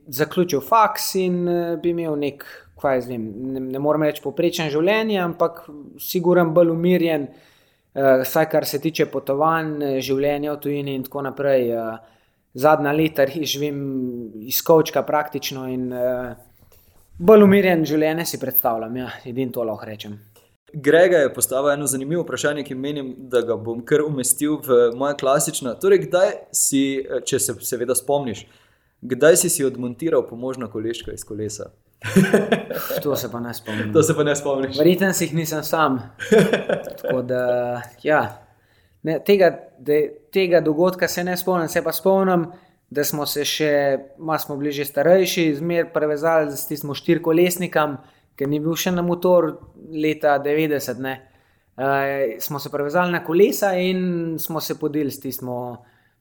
zaključil 0.06 0.60
faks 0.60 1.14
in 1.18 1.48
eh, 1.48 1.76
bi 1.82 1.90
imel 1.90 2.14
nek, 2.20 2.44
kaj 2.78 3.00
jaz 3.00 3.08
vem, 3.10 3.26
ne, 3.52 3.60
ne 3.72 3.82
morem 3.82 4.06
reči 4.06 4.22
poprečen 4.22 4.70
življenje, 4.70 5.18
ampak 5.24 5.64
siguren 5.98 6.54
bolj 6.54 6.74
umirjen. 6.76 7.28
vsaj 7.96 8.44
kar 8.52 8.66
se 8.68 8.76
tiče 8.76 9.06
potovanj, 9.08 10.00
življenja 10.04 10.52
v 10.52 10.60
tujini 10.60 10.94
in 10.94 11.04
tako 11.06 11.22
naprej. 11.24 11.70
Zadnja 12.52 12.92
leta 12.92 13.24
živim 13.26 13.78
iz 14.44 14.60
kočka 14.62 15.02
praktično 15.02 15.64
in 15.68 15.88
bolj 17.18 17.44
umirjen 17.46 17.84
življenje 17.88 18.26
si 18.26 18.40
predstavljam, 18.40 18.96
ja, 18.96 19.10
edin 19.28 19.52
to 19.52 19.64
lahko 19.64 19.88
rečem. 19.88 20.18
Grega 20.72 21.22
je 21.22 21.32
postavil 21.32 21.70
eno 21.72 21.86
zanimivo 21.86 22.24
vprašanje, 22.24 22.64
ki 22.66 22.74
menim, 22.74 23.14
da 23.32 23.40
ga 23.46 23.56
bom 23.56 23.80
kar 23.86 24.02
umestil 24.04 24.58
v 24.66 24.90
moja 24.98 25.14
klasična. 25.16 25.76
Torej, 25.80 26.02
kdaj 26.08 26.32
si, 26.52 26.82
če 27.24 27.40
se 27.40 27.54
seveda 27.64 27.94
spomniš, 27.96 28.44
kdaj 29.00 29.38
si 29.40 29.50
si 29.52 29.64
odmontiral 29.64 30.26
pomožno 30.28 30.68
koleščko 30.72 31.14
iz 31.14 31.24
kolesa? 31.24 31.70
to 33.02 33.16
se 33.16 33.30
pa 33.32 33.40
ne 33.40 33.54
spomnim. 33.54 33.92
To 33.94 34.02
se 34.02 34.16
pa 34.16 34.24
ne 34.26 34.34
spomniš. 34.36 34.76
Verjetno 34.78 35.12
si 35.12 35.24
jih 35.24 35.34
nisem 35.34 35.64
sam. 35.64 36.02
Da, 37.26 37.82
ja. 38.02 38.20
ne, 39.02 39.20
tega, 39.24 39.52
de, 39.78 40.00
tega 40.34 40.60
dogodka 40.60 41.08
se 41.08 41.24
ne 41.24 41.36
spomnim, 41.36 41.68
se 41.68 41.82
pa 41.82 41.92
spomnim, 41.94 42.48
da 42.90 43.04
smo 43.04 43.26
se 43.26 43.44
še, 43.44 43.72
malo 44.18 44.38
smo 44.38 44.56
bili 44.56 44.72
že 44.72 44.84
starejši, 44.84 45.54
zmer 45.58 45.90
prevezali 45.92 46.52
s 46.54 46.68
tistim 46.68 46.94
štirikolesnikom 46.94 47.96
ker 48.36 48.50
ni 48.52 48.60
bil 48.60 48.76
še 48.78 48.92
na 48.94 49.04
motor 49.04 49.56
leta 49.90 50.36
90. 50.44 51.02
Ne. 51.02 51.16
Uh, 51.76 52.36
smo 52.40 52.60
se 52.62 52.72
prevezali 52.72 53.12
na 53.12 53.22
kolesa 53.24 53.74
in 53.80 54.36
smo 54.40 54.62
se 54.64 54.78
podili 54.80 55.12
s 55.12 55.20
tistim. 55.20 55.50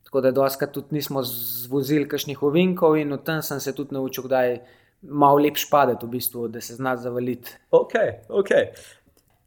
Tako 0.06 0.22
da 0.22 0.32
doskrat 0.36 0.72
tudi 0.72 0.96
nismo 1.00 1.24
zvozili 1.26 2.08
kakšnih 2.08 2.44
ovinkov 2.46 2.96
in 3.00 3.12
od 3.16 3.24
tam 3.26 3.42
sem 3.44 3.60
se 3.60 3.74
tudi 3.76 3.96
naučil, 3.96 4.28
da 4.32 4.44
je 4.46 4.60
malo 5.02 5.42
lepš 5.42 5.66
padeti, 5.70 6.06
v 6.06 6.14
bistvu, 6.14 6.48
da 6.54 6.62
se 6.62 6.78
zna 6.78 6.94
zavaliti. 7.02 7.56
Ok, 7.74 7.96
ok. 8.30 8.52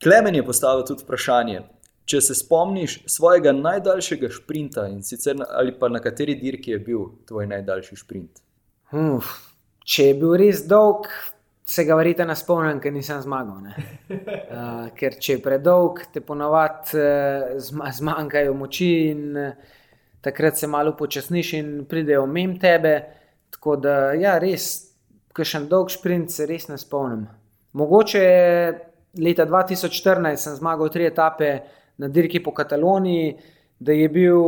Klemen 0.02 0.34
je 0.34 0.44
postavil 0.44 0.84
tudi 0.86 1.06
vprašanje. 1.06 1.62
Če 2.08 2.20
se 2.24 2.34
spomniš 2.38 3.02
svojega 3.10 3.52
najdaljšega 3.52 4.30
sprinta 4.32 4.86
in 4.88 5.02
sicer 5.04 5.36
ali 5.44 5.74
pa 5.76 5.90
na 5.92 6.00
kateri 6.00 6.38
dirki 6.40 6.72
je 6.72 6.78
bil 6.80 7.02
tvoj 7.28 7.48
najdaljši 7.50 7.98
sprint? 8.00 8.40
Uf, 8.96 9.34
če 9.84 10.06
je 10.06 10.14
bil 10.16 10.32
res 10.40 10.62
dolg, 10.68 11.10
se 11.68 11.84
ga 11.84 11.98
verjete 11.98 12.24
ne 12.24 12.36
spomnim, 12.36 12.80
ker 12.80 12.94
nisem 12.94 13.20
zmagal. 13.20 13.60
Uh, 13.68 14.86
ker 14.98 15.18
če 15.20 15.36
je 15.36 15.42
predolg, 15.44 16.00
te 16.14 16.22
ponovadi 16.24 16.96
uh, 16.96 17.58
zmanjkajo 17.60 18.56
moči 18.56 18.88
in 19.10 19.36
uh, 19.36 19.76
takrat 20.24 20.56
se 20.56 20.66
malo 20.66 20.96
počasniš 20.96 21.52
in 21.60 21.72
pridejo 21.88 22.24
mem 22.26 22.56
tebe. 22.60 22.94
Tako 23.52 23.76
da, 23.84 23.96
ja, 24.16 24.38
res, 24.40 24.70
ki 25.36 25.44
še 25.44 25.60
en 25.60 25.68
dolg 25.68 25.92
sprint, 25.92 26.32
se 26.32 26.48
res 26.48 26.70
ne 26.72 26.80
spomnim. 26.80 27.26
Mogoče 27.76 28.24
leta 29.20 29.44
2014 29.44 30.40
sem 30.40 30.56
zmagal 30.56 30.88
tri 30.92 31.04
etape 31.08 31.50
na 31.98 32.08
dirki 32.08 32.42
po 32.42 32.52
Kataloniji, 32.54 33.36
da 33.78 33.92
je 33.92 34.08
bil 34.08 34.42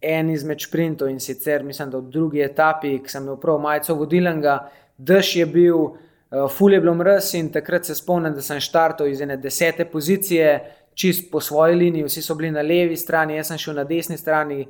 en 0.00 0.30
izmed 0.30 0.60
sprintov 0.60 1.08
in 1.08 1.20
sicer 1.20 1.64
mislim, 1.64 1.90
da 1.90 1.98
v 1.98 2.10
drugi 2.10 2.42
etapi, 2.44 2.98
ki 3.02 3.10
sem 3.10 3.24
imel 3.24 3.38
prav 3.40 3.60
majico 3.60 3.94
vodilnega, 3.94 4.58
dež 4.96 5.36
je 5.36 5.46
bil. 5.46 5.86
Eh, 6.26 6.48
ful 6.50 6.72
je 6.72 6.80
bilo 6.80 6.94
mrz 6.94 7.34
in 7.38 7.52
takrat 7.52 7.86
se 7.86 7.94
spomnim, 7.94 8.34
da 8.34 8.42
sem 8.42 8.60
štartal 8.60 9.08
iz 9.08 9.20
ene 9.20 9.36
desete 9.36 9.84
pozicije, 9.84 10.56
čist 10.94 11.30
po 11.30 11.40
svoji 11.40 11.74
liniji, 11.74 12.04
vsi 12.04 12.22
so 12.22 12.34
bili 12.34 12.50
na 12.50 12.62
levi 12.62 12.96
strani, 12.96 13.36
jaz 13.36 13.52
sem 13.52 13.58
šel 13.58 13.76
na 13.76 13.84
desni 13.84 14.16
strani. 14.18 14.66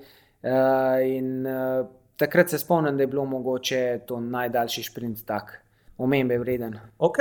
Uh, 0.46 1.00
in 1.02 1.46
uh, 1.46 1.86
takrat 2.16 2.50
se 2.50 2.58
spomnim, 2.58 2.96
da 2.96 3.02
je 3.02 3.06
bilo 3.06 3.24
mogoče 3.24 4.00
to 4.06 4.20
najdaljši 4.20 4.82
sprint, 4.82 5.24
tako 5.26 5.56
omembe 5.98 6.38
vreden. 6.38 6.76
Ok. 6.98 7.18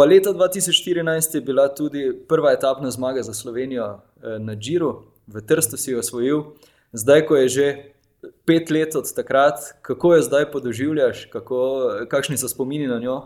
Pa 0.00 0.06
leta 0.06 0.30
2014 0.32 1.34
je 1.34 1.40
bila 1.40 1.68
tudi 1.68 2.12
prva 2.28 2.52
etapna 2.52 2.90
zmaga 2.90 3.22
za 3.22 3.34
Slovenijo 3.34 4.00
na 4.38 4.54
Džiru, 4.56 5.02
v 5.26 5.40
Trstu 5.46 5.76
si 5.76 5.90
jo 5.90 5.98
osvojil, 5.98 6.40
zdaj, 6.92 7.26
ko 7.26 7.36
je 7.36 7.48
že 7.48 7.66
pet 8.48 8.70
let 8.70 8.96
od 8.96 9.12
takrat, 9.14 9.60
kako 9.82 10.14
jo 10.14 10.22
zdaj 10.22 10.48
podoživljaš, 10.52 11.26
kako, 11.32 11.60
kakšni 12.08 12.40
so 12.40 12.48
spomini 12.48 12.86
na 12.86 12.98
njo? 12.98 13.20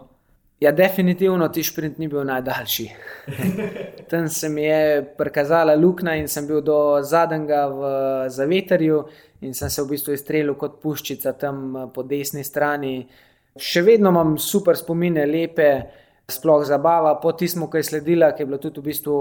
Ja, 0.61 0.73
definitivno 0.73 1.49
ti 1.49 1.63
sprint 1.63 1.99
ni 1.99 2.09
bil 2.09 2.25
najdaljši. 2.25 2.91
Tam 4.11 4.29
se 4.29 4.49
mi 4.49 4.65
je 4.65 5.15
prikazala 5.19 5.75
luknja 5.75 6.17
in 6.19 6.29
sem 6.29 6.47
bil 6.47 6.61
do 6.61 6.99
zadnjega 7.03 7.67
v 7.71 7.83
zaveterju 8.29 9.05
in 9.41 9.55
sem 9.55 9.71
se 9.71 9.83
v 9.83 9.93
bistvu 9.95 10.19
izstrelil 10.19 10.59
kot 10.59 10.83
puščica 10.83 11.39
tam 11.39 11.93
po 11.95 12.03
desni 12.03 12.43
strani. 12.45 13.07
Še 13.55 13.83
vedno 13.83 14.11
imam 14.11 14.39
super 14.39 14.75
spomine, 14.75 15.23
lepe, 15.27 16.03
sploh 16.29 16.65
zabava 16.65 17.15
po 17.21 17.33
tistem, 17.33 17.67
kar 17.71 17.83
je 17.83 17.91
sledila, 17.91 18.33
ki 18.33 18.43
je 18.43 18.47
bila 18.47 18.59
tudi 18.59 18.81
v 18.81 18.89
bistvu 18.91 19.19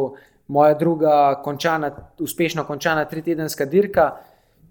moja 0.48 0.75
druga 0.79 1.41
končana, 1.43 1.91
uspešno 2.19 2.63
končana 2.67 3.05
tritedenska 3.05 3.65
dirka. 3.65 4.12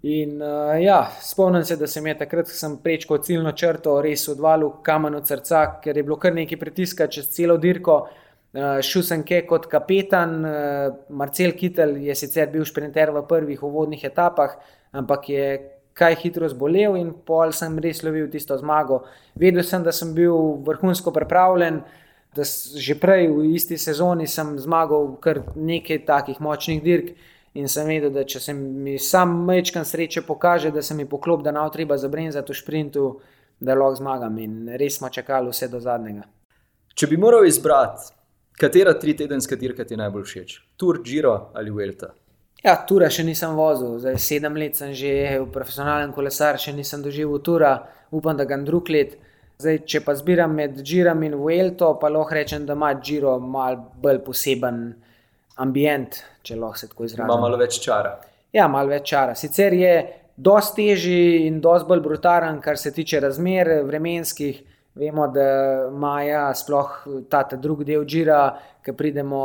In 0.03 0.41
uh, 0.41 0.73
ja, 0.83 1.11
spomnim 1.21 1.63
se, 1.63 1.77
da 1.79 1.87
sem 1.87 2.07
je 2.07 2.17
takrat, 2.19 2.49
ko 2.51 2.57
sem 2.57 2.75
prečkal 2.83 3.21
ciljno 3.23 3.53
črto, 3.55 4.01
res 4.03 4.25
odvalil 4.27 4.73
kamen 4.83 5.15
od 5.15 5.29
srca, 5.29 5.63
ker 5.83 5.97
je 5.97 6.03
bilo 6.03 6.17
kar 6.19 6.35
nekaj 6.35 6.59
pritiska 6.59 7.07
čez 7.07 7.29
celo 7.31 7.55
dirko. 7.57 8.01
Uh, 8.53 8.81
šel 8.83 9.05
sem 9.07 9.23
kaj 9.25 9.45
kot 9.47 9.69
kapetan, 9.71 10.35
uh, 10.43 10.97
Marcel 11.09 11.55
Kittel 11.55 11.95
je 12.03 12.15
sicer 12.19 12.51
bil 12.51 12.65
šprinter 12.67 13.13
v 13.15 13.23
prvih 13.29 13.63
uvodnih 13.63 14.03
etapah, 14.11 14.57
ampak 14.91 15.29
je 15.31 15.47
kaj 15.95 16.17
hitro 16.19 16.49
zbolel 16.49 16.97
in 16.99 17.13
pol 17.25 17.53
sem 17.55 17.77
res 17.79 18.03
lovil 18.03 18.27
tisto 18.29 18.57
zmago. 18.59 19.03
Vedel 19.39 19.63
sem, 19.63 19.83
da 19.85 19.93
sem 19.95 20.11
bil 20.13 20.59
vrhunsko 20.67 21.13
pripravljen, 21.15 21.79
da 22.35 22.43
že 22.43 22.95
prej 22.99 23.27
v 23.27 23.53
isti 23.55 23.77
sezoni 23.77 24.27
sem 24.27 24.57
zmagal 24.59 25.15
kar 25.21 25.43
nekaj 25.55 26.05
takih 26.05 26.41
močnih 26.41 26.83
dirk. 26.83 27.13
In 27.53 27.67
sem 27.69 27.85
vedel, 27.85 28.09
da 28.09 28.23
če 28.25 28.39
se 28.41 28.53
mi 28.57 28.97
sam 28.97 29.43
mečkan 29.45 29.85
sreče 29.85 30.23
pokaže, 30.25 30.71
da 30.73 30.81
se 30.81 30.95
mi 30.97 31.05
poklop, 31.05 31.43
da 31.45 31.51
nav 31.53 31.69
treba 31.69 31.97
zabrenzati 32.01 32.49
v 32.49 32.57
sprintu, 32.57 33.03
da 33.61 33.75
lahko 33.77 33.99
zmagam. 33.99 34.39
In 34.41 34.71
res 34.73 34.97
smo 34.97 35.09
čakali 35.13 35.53
vse 35.53 35.69
do 35.69 35.79
zadnjega. 35.79 36.25
Če 36.97 37.07
bi 37.11 37.17
moral 37.21 37.45
izbrati, 37.45 38.09
katera 38.57 38.95
tri 38.97 39.13
tedenska 39.17 39.55
dirka 39.55 39.85
ti 39.85 39.97
najbolj 40.01 40.25
všeč? 40.25 40.57
Tour, 40.81 41.03
Giro 41.05 41.51
ali 41.53 41.69
Vuelta? 41.69 42.09
Ja, 42.63 42.77
Tura 42.87 43.09
še 43.11 43.25
nisem 43.27 43.57
vozil, 43.59 43.97
zdaj 43.99 44.17
sedem 44.23 44.55
let 44.55 44.77
sem 44.79 44.93
že 44.95 45.11
v 45.41 45.49
profesionalen 45.51 46.13
kolesar, 46.15 46.55
še 46.55 46.71
nisem 46.71 47.01
doživel 47.03 47.41
Tura, 47.43 47.73
upam, 48.09 48.37
da 48.39 48.45
ga 48.47 48.57
drug 48.63 48.89
let. 48.89 49.17
Zdaj, 49.61 49.79
če 49.85 50.01
pa 50.03 50.15
zbiram 50.17 50.55
med 50.57 50.79
Girom 50.81 51.21
in 51.23 51.35
Vuelto, 51.37 51.93
pa 52.01 52.09
lahko 52.11 52.35
rečem, 52.35 52.65
da 52.65 52.73
ima 52.73 52.93
Giro 52.99 53.37
mal 53.39 53.77
bolj 54.01 54.19
poseben 54.25 54.83
ambient, 55.61 56.17
če 56.43 56.57
lahko 56.57 56.81
se 56.81 56.89
tako 56.89 57.05
izrazim. 57.05 57.29
Ima 57.29 57.39
malo 57.45 57.59
več 57.61 57.77
čara. 57.83 58.17
Ja, 58.53 58.67
malo 58.67 58.89
več 58.91 59.07
čara. 59.13 59.37
Sicer 59.37 59.75
je 59.77 59.93
dosti 60.35 60.89
težji 60.89 61.47
in 61.47 61.61
dosti 61.61 61.89
bolj 61.89 62.01
brutalen, 62.05 62.59
kar 62.61 62.77
se 62.81 62.91
tiče 62.93 63.21
razmer 63.23 63.79
vremenskih. 63.87 64.63
Vemo, 64.93 65.25
da 65.33 65.89
maja, 65.89 66.51
sploh 66.53 66.99
ta, 67.25 67.39
ta 67.49 67.57
drugi 67.57 67.87
del 67.87 68.03
Džira, 68.05 68.41
ki 68.85 68.93
pridemo 68.93 69.39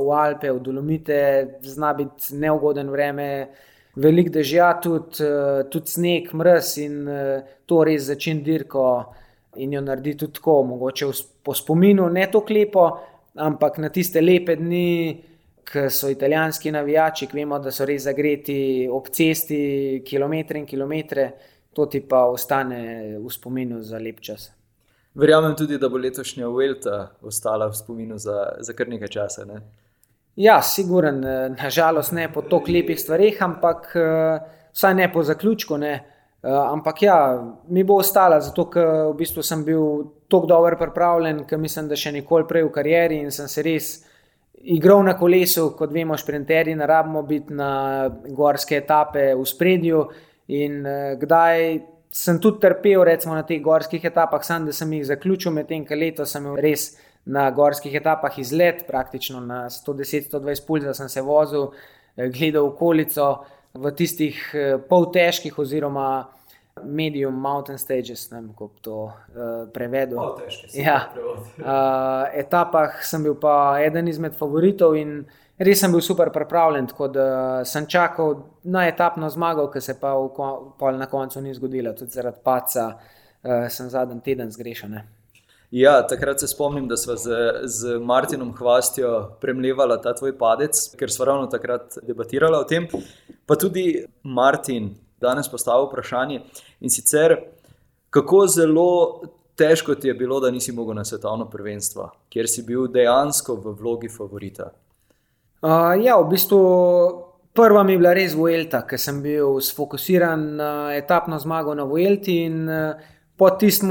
v 0.00 0.14
Alpe, 0.16 0.48
v 0.48 0.62
Dolomite, 0.64 1.18
zna 1.60 1.90
biti 1.98 2.38
neugoden 2.40 2.88
vreme, 2.88 3.26
velik 4.00 4.30
dežja, 4.32 4.70
tudi, 4.80 5.28
tudi 5.68 5.92
sneg, 5.92 6.30
mrz 6.32 6.70
in 6.80 6.96
to 7.68 7.82
res 7.84 8.08
začne 8.08 8.40
dirko 8.46 8.86
in 9.56 9.72
jo 9.72 9.80
naredi 9.80 10.16
tudi 10.16 10.38
tako, 10.38 10.62
mogoče 10.62 11.06
po 11.42 11.54
spominu, 11.54 12.08
ne 12.08 12.26
to 12.32 12.40
klepo, 12.40 12.90
ampak 13.34 13.78
na 13.78 13.88
tiste 13.88 14.20
lepe 14.20 14.56
dni 14.56 14.86
ki 15.66 15.90
so 15.90 16.08
italijanski 16.10 16.70
navijači, 16.70 17.26
ki 17.26 17.36
vemo, 17.36 17.58
da 17.58 17.72
so 17.74 17.84
res 17.84 18.04
zagreti 18.06 18.86
ob 18.92 19.10
cesti, 19.10 20.02
kilometre 20.06 20.60
in 20.60 20.66
kilometre, 20.66 21.30
to 21.74 21.86
ti 21.90 22.00
pa 22.06 22.24
ostane 22.30 23.16
v 23.18 23.32
spominu 23.32 23.82
za 23.82 23.98
lep 23.98 24.20
čas. 24.20 24.50
Verjamem 25.16 25.56
tudi, 25.56 25.78
da 25.78 25.88
bo 25.88 25.98
letošnja 25.98 26.48
Vuelta 26.48 26.98
ostala 27.22 27.66
v 27.70 27.76
spominu 27.76 28.18
za, 28.18 28.36
za 28.60 28.72
kar 28.76 28.88
nekaj 28.88 29.08
časa. 29.08 29.46
Ne? 29.48 29.60
Ja, 30.36 30.60
siguren, 30.62 31.22
nažalost 31.56 32.12
ne 32.12 32.28
po 32.32 32.44
toliko 32.44 32.72
lepih 32.72 33.00
stvareh, 33.00 33.40
ampak 33.42 33.94
vsaj 34.76 34.94
ne 34.94 35.08
po 35.12 35.24
zaključku. 35.24 35.78
Ne. 35.80 35.94
Ampak 36.46 37.02
ja, 37.02 37.16
mi 37.68 37.82
bo 37.84 37.96
ostala, 37.98 38.38
zato 38.40 38.68
ker 38.70 38.86
v 39.10 39.14
bistvu 39.18 39.42
sem 39.42 39.64
bil 39.66 40.12
tako 40.30 40.46
dobro 40.46 40.76
pripravljen, 40.78 41.42
ker 41.48 41.58
mislim, 41.58 41.88
da 41.90 41.98
še 41.98 42.12
nikoli 42.14 42.46
prej 42.46 42.62
v 42.68 42.74
karieri 42.74 43.18
in 43.24 43.32
sem 43.34 43.48
se 43.50 43.64
res 43.66 43.88
igral 44.62 45.02
na 45.06 45.16
kolesu, 45.18 45.72
kot 45.78 45.90
vemo, 45.94 46.14
šprinterji, 46.18 46.76
ne 46.78 46.86
rabimo 46.86 47.22
biti 47.26 47.54
na 47.54 47.70
gorske 48.34 48.78
etape 48.78 49.32
v 49.34 49.46
spredju. 49.46 50.04
In 50.54 50.78
uh, 50.86 51.16
kdaj 51.18 51.66
sem 52.14 52.38
tudi 52.40 52.62
trpel, 52.62 53.02
recimo 53.04 53.34
na 53.34 53.42
teh 53.46 53.60
gorskih 53.62 54.04
etapah, 54.06 54.44
sam 54.46 54.66
da 54.66 54.72
sem 54.72 54.92
jih 54.94 55.04
zaključil, 55.10 55.52
medtem 55.52 55.84
ko 55.86 55.98
leto 55.98 56.24
sem 56.24 56.46
imel 56.46 56.60
res 56.62 56.92
na 57.26 57.48
gorskih 57.50 57.94
etapah 57.98 58.38
izlet, 58.38 58.86
praktično 58.86 59.42
na 59.42 59.64
110-120 59.72 60.66
pulza 60.66 60.94
sem 60.94 61.10
se 61.10 61.22
vozil, 61.26 61.72
eh, 62.16 62.30
gledal 62.30 62.70
okolico 62.70 63.44
v 63.78 63.92
tistih 63.96 64.38
eh, 64.54 64.78
pol 64.88 65.10
težkih 65.12 65.58
oziroma 65.58 66.08
Medium 66.84 67.34
Mountain 67.34 67.78
Stages, 67.78 68.30
ne 68.30 68.40
vem, 68.40 68.48
kako 68.52 68.70
to 68.80 68.96
uh, 69.04 69.12
prevedel. 69.72 70.18
Malo 70.18 70.36
težko 70.36 70.68
se 70.68 70.82
Ja. 70.82 71.08
Uh, 71.16 72.28
etapah 72.42 73.00
sem 73.00 73.22
bil 73.24 73.34
pa 73.40 73.78
eden 73.80 74.08
izmed 74.08 74.36
favoritov 74.36 74.96
in 75.00 75.22
res 75.56 75.80
sem 75.80 75.92
bil 75.92 76.04
super 76.04 76.28
pripravljen, 76.34 76.90
tako 76.92 77.08
da 77.08 77.28
sem 77.64 77.86
čakal 77.88 78.42
na 78.64 78.84
etapno 78.90 79.30
zmago, 79.32 79.70
ki 79.72 79.80
se 79.80 79.96
pa 80.00 80.12
v 80.20 80.28
pol 80.76 81.00
na 81.00 81.08
koncu 81.08 81.40
ni 81.40 81.54
zgodila, 81.56 81.94
tudi 81.96 82.12
zaradi 82.12 82.44
paca 82.44 82.90
uh, 82.92 83.68
sem 83.72 83.88
zadnji 83.88 84.20
teden 84.20 84.52
zgrešen. 84.52 85.00
Ja, 85.70 86.06
takrat 86.06 86.40
se 86.40 86.46
spomnim, 86.48 86.88
da 86.88 86.96
smo 86.96 87.16
z, 87.16 87.30
z 87.64 87.98
Martinom 87.98 88.52
Hvastjo 88.54 89.36
premljevali 89.40 89.98
ta 90.02 90.14
tvoj 90.14 90.36
padec, 90.38 90.78
ker 90.98 91.10
smo 91.10 91.24
ravno 91.24 91.46
takrat 91.50 91.98
debatirali 92.02 92.56
o 92.56 92.64
tem. 92.64 92.86
Pa 93.46 93.56
tudi 93.58 94.04
Martin 94.22 94.94
danes 95.20 95.48
postavil 95.48 95.88
vprašanje 95.88 96.40
in 96.80 96.90
sicer, 96.90 97.36
kako 98.10 98.46
zelo 98.46 99.20
težko 99.56 99.94
ti 99.94 100.08
je 100.08 100.14
bilo, 100.14 100.40
da 100.40 100.50
nisi 100.50 100.72
mogel 100.72 100.94
na 100.94 101.04
svetovno 101.04 101.50
prvenstvo, 101.50 102.10
kjer 102.28 102.48
si 102.48 102.62
bil 102.62 102.86
dejansko 102.92 103.56
v 103.56 103.74
vlogi 103.80 104.08
favorita. 104.08 104.70
Uh, 105.62 105.96
ja, 106.04 106.18
v 106.20 106.28
bistvu 106.30 106.60
prva 107.56 107.82
mi 107.82 107.96
je 107.96 107.98
bila 107.98 108.12
res 108.14 108.34
Vuelta, 108.36 108.82
ker 108.86 109.00
sem 109.00 109.22
bil 109.24 109.58
sfokusiran 109.64 110.42
na 110.56 110.72
etapno 110.94 111.38
zmago 111.40 111.74
na 111.74 111.88
Vuelti 111.88 112.42
in 112.44 112.68
uh, 112.68 113.08
po 113.36 113.50
tistem 113.56 113.90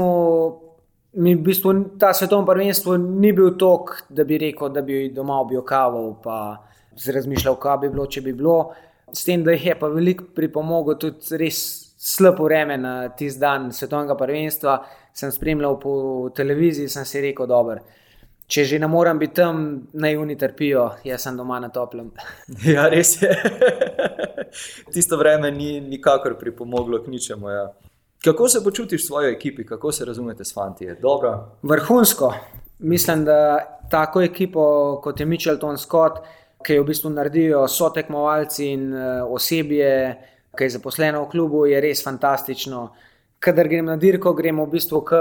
mi 1.16 1.34
v 1.34 1.40
bistvu 1.42 1.72
ta 1.98 2.12
svetovno 2.14 2.46
prvenstvo 2.46 2.96
ni 2.96 3.32
bil 3.32 3.56
tok, 3.58 4.02
da 4.08 4.24
bi 4.24 4.38
rekel, 4.38 4.68
da 4.68 4.82
bi 4.82 5.08
doma 5.14 5.40
objel 5.40 5.64
kavo, 5.64 6.20
pa 6.22 6.66
si 6.96 7.12
razmišljal, 7.12 7.56
kaj 7.60 7.78
bi 7.82 7.90
bilo, 7.90 8.06
če 8.06 8.20
bi 8.20 8.34
bilo. 8.36 8.58
S 9.12 9.24
tem, 9.24 9.44
da 9.44 9.54
jih 9.54 9.66
je 9.70 9.76
pa 9.80 9.88
veliko 9.88 10.26
pripomoglo 10.34 10.96
tudi 11.00 11.38
res 11.40 11.60
slabo 11.96 12.44
vreme 12.44 12.76
na 12.76 13.08
tisti 13.08 13.40
dan 13.40 13.70
svetovnega 13.72 14.16
prvenstva, 14.18 14.76
sem 15.16 15.32
spremljal 15.32 15.78
po 15.80 15.94
televiziji, 16.36 16.88
sem 16.92 17.04
si 17.08 17.22
rekel, 17.24 17.48
dobro. 17.48 17.80
Če 18.46 18.62
že 18.64 18.78
ne 18.78 18.86
morem 18.86 19.18
biti 19.18 19.40
tam, 19.40 19.62
naj 19.98 20.20
oni 20.20 20.36
trpijo, 20.38 20.84
jaz 21.04 21.24
sem 21.26 21.36
doma 21.36 21.58
na 21.60 21.72
toplem. 21.74 22.12
Ja, 22.74 22.86
res 22.92 23.16
je. 23.22 23.32
Tisto 24.94 25.16
vreme 25.18 25.50
ni 25.50 25.80
nikakor 25.80 26.36
pripomoglo 26.38 27.02
k 27.02 27.10
ničemu. 27.10 27.50
Ja. 27.50 27.66
Kako 28.24 28.48
se 28.48 28.64
počutiš 28.64 29.02
v 29.02 29.06
svoji 29.06 29.32
ekipi, 29.32 29.66
kako 29.66 29.92
se 29.92 30.04
razumete 30.04 30.44
s 30.44 30.54
fanti? 30.54 30.88
Dobro. 31.02 31.58
Vrhunsko. 31.62 32.34
Mislim, 32.78 33.24
da 33.24 33.58
tako 33.90 34.22
ekipo 34.22 35.00
kot 35.02 35.20
je 35.20 35.26
Mitchelton 35.26 35.78
Scott, 35.78 36.18
ki 36.66 36.74
jo 36.74 36.82
v 36.82 36.86
bistvu 36.90 37.10
naredijo 37.10 37.66
so 37.68 37.90
tekmovalci 37.94 38.72
in 38.74 38.88
uh, 38.90 39.22
osebje, 39.30 39.92
ki 40.56 40.64
je 40.64 40.74
zaposleno 40.78 41.22
v 41.24 41.30
klubu, 41.30 41.66
je 41.70 41.80
res 41.80 42.02
fantastično. 42.04 42.88
Kadar 43.38 43.68
grem 43.68 43.86
na 43.86 43.96
dirko, 44.00 44.32
gremo 44.34 44.64
v 44.66 44.74
bistvu 44.74 45.02
k 45.06 45.20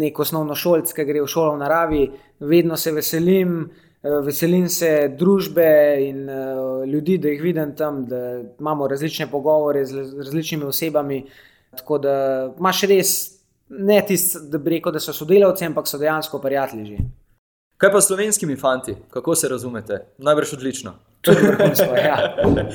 nek 0.00 0.18
osnovno 0.22 0.54
šolc, 0.54 0.92
ki 0.94 1.04
gre 1.04 1.22
v 1.24 1.28
šolo 1.28 1.56
v 1.56 1.60
naravi, 1.60 2.02
vedno 2.46 2.78
se 2.78 2.92
veselim, 2.94 3.60
eh, 4.02 4.20
veselim 4.24 4.68
se 4.68 5.10
družbe 5.18 5.68
in 6.06 6.24
uh, 6.28 6.86
ljudi, 6.88 7.18
da 7.18 7.28
jih 7.28 7.42
vidim 7.42 7.74
tam, 7.76 8.04
da 8.06 8.40
imamo 8.60 8.88
različne 8.88 9.26
pogovore 9.30 9.84
z 9.84 10.06
različnimi 10.16 10.64
osebami. 10.64 11.24
Tako 11.76 11.98
da 11.98 12.14
imaš 12.58 12.82
res 12.82 13.40
ne 13.68 14.02
tisto, 14.06 14.40
da 14.40 14.58
bi 14.58 14.70
rekel, 14.76 14.92
da 14.92 15.00
so 15.00 15.12
sodelavci, 15.14 15.64
ampak 15.64 15.88
so 15.88 15.98
dejansko 15.98 16.40
prijatelji. 16.42 16.86
že. 16.86 17.04
Kaj 17.80 17.92
pa 17.92 18.00
s 18.00 18.06
slovenskimi 18.06 18.56
fanti, 18.56 18.94
kako 19.10 19.34
se 19.34 19.48
razumete? 19.48 20.04
Najbrž 20.18 20.52
odlično. 20.52 20.94
Tudi 21.20 21.46
vrhunsko. 21.46 21.94
Ja. 21.96 22.18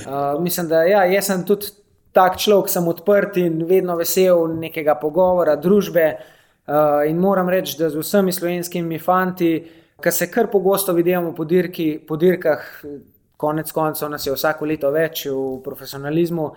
Uh, 0.05 0.41
mislim, 0.41 0.67
da 0.67 0.83
ja, 0.83 1.03
jaz 1.05 1.25
sem 1.25 1.45
tudi 1.45 1.67
tak 2.13 2.37
človek, 2.39 2.69
sem 2.69 2.87
odprt 2.87 3.37
in 3.37 3.63
vedno 3.67 3.95
vesel 3.99 4.47
nekega 4.59 4.95
pogovora, 4.95 5.55
družbe. 5.55 6.05
Uh, 6.65 7.03
in 7.09 7.17
moram 7.19 7.49
reči, 7.49 7.75
da 7.77 7.89
z 7.89 7.99
vsemi 7.99 8.33
slovenskimi 8.33 8.99
fanti, 8.99 9.51
ki 10.01 10.11
se 10.11 10.29
kar 10.31 10.47
pogosto 10.51 10.93
vidimo 10.93 11.33
po, 11.35 11.45
dirki, 11.45 11.99
po 12.07 12.17
dirkah, 12.17 12.63
konec 13.37 13.71
koncev 13.71 14.09
nas 14.09 14.25
je 14.25 14.33
vsako 14.33 14.65
leto 14.65 14.91
več 14.91 15.25
v 15.29 15.59
profesionalizmu. 15.63 16.49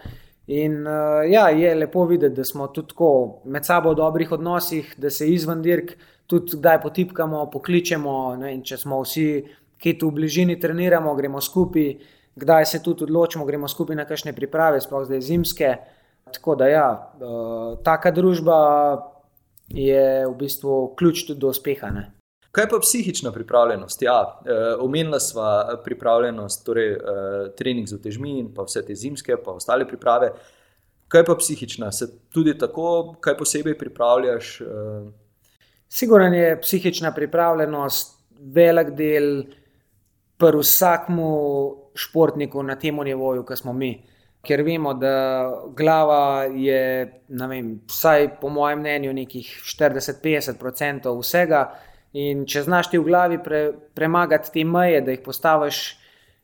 In 0.48 0.86
uh, 0.86 1.30
ja, 1.30 1.48
je 1.48 1.74
lepo 1.74 2.06
videti, 2.08 2.34
da 2.34 2.44
smo 2.44 2.66
tudi 2.72 2.88
tako 2.94 3.40
med 3.44 3.66
sabo 3.68 3.92
v 3.92 3.98
dobrih 4.00 4.32
odnosih, 4.32 4.94
da 4.96 5.10
se 5.10 5.28
izven 5.28 5.62
dirk 5.62 5.92
tudi 6.26 6.56
kdaj 6.56 6.80
potipkamo, 6.82 7.42
pokličemo. 7.52 8.14
Ne, 8.40 8.54
če 8.64 8.78
smo 8.80 9.02
vsi, 9.02 9.26
ki 9.78 9.98
tu 10.00 10.08
v 10.08 10.22
bližini 10.22 10.56
treniramo, 10.60 11.12
gremo 11.16 11.40
skupaj, 11.44 11.92
kdaj 12.40 12.66
se 12.66 12.82
tudi 12.82 13.04
odločimo, 13.04 13.44
gremo 13.44 13.68
skupaj 13.68 13.96
na 13.96 14.08
kakšne 14.08 14.32
priprave, 14.32 14.80
sploh 14.80 15.04
zdaj 15.04 15.20
zimske. 15.28 15.74
Tako 16.32 16.56
da 16.60 16.68
ja, 16.68 16.88
uh, 17.20 17.76
taka 17.84 18.12
družba 18.12 18.58
je 19.68 20.24
v 20.26 20.34
bistvu 20.36 20.94
ključ 20.96 21.26
tudi 21.28 21.44
do 21.44 21.52
uspeha. 21.52 21.92
Ne. 21.92 22.08
Kaj 22.58 22.66
pa 22.68 22.78
psihična 22.82 23.30
pripravljenost? 23.32 24.02
Ja, 24.02 24.40
eh, 24.46 24.74
omenila 24.80 25.20
sva 25.20 25.78
pripravljenost, 25.84 26.64
torej 26.66 26.92
eh, 26.92 26.98
trening 27.56 27.86
z 27.86 27.94
utežmi 27.94 28.32
in 28.38 28.48
pa 28.54 28.64
vse 28.66 28.82
te 28.82 28.94
zimske, 28.94 29.36
pa 29.44 29.52
ostale 29.54 29.86
priprave. 29.86 30.32
Kaj 31.08 31.24
pa 31.24 31.36
psihična? 31.38 31.92
Se 31.92 32.08
tudi 32.34 32.56
tako, 32.58 33.14
kaj 33.20 33.36
posebej 33.38 33.78
pripravljaš? 33.78 34.60
Eh, 34.60 34.66
Sigurno 35.88 36.34
je 36.34 36.60
psihična 36.60 37.14
pripravljenost 37.14 38.18
velik 38.40 38.90
del 38.90 39.44
pri 40.36 40.58
vsakmu 40.58 41.30
športniku 41.94 42.62
na 42.62 42.74
tem 42.74 42.96
nivoju, 43.04 43.44
kot 43.44 43.58
smo 43.58 43.72
mi. 43.72 44.02
Ker 44.42 44.62
vemo, 44.62 44.94
da 44.94 45.14
glava 45.76 46.44
je, 46.44 47.22
vem, 47.28 47.80
vsaj 47.86 48.40
po 48.40 48.48
mojem 48.48 48.80
mnenju, 48.80 49.12
nekih 49.12 49.46
40-50% 49.78 51.14
vsega. 51.20 51.62
In 52.16 52.46
če 52.48 52.62
znaš 52.64 52.88
ti 52.92 52.98
v 52.98 53.04
glavi 53.04 53.38
pre, 53.42 53.72
premagati 53.94 54.52
te 54.52 54.64
meje, 54.64 55.02
da 55.04 55.12
jih 55.12 55.20
postaviš 55.24 55.80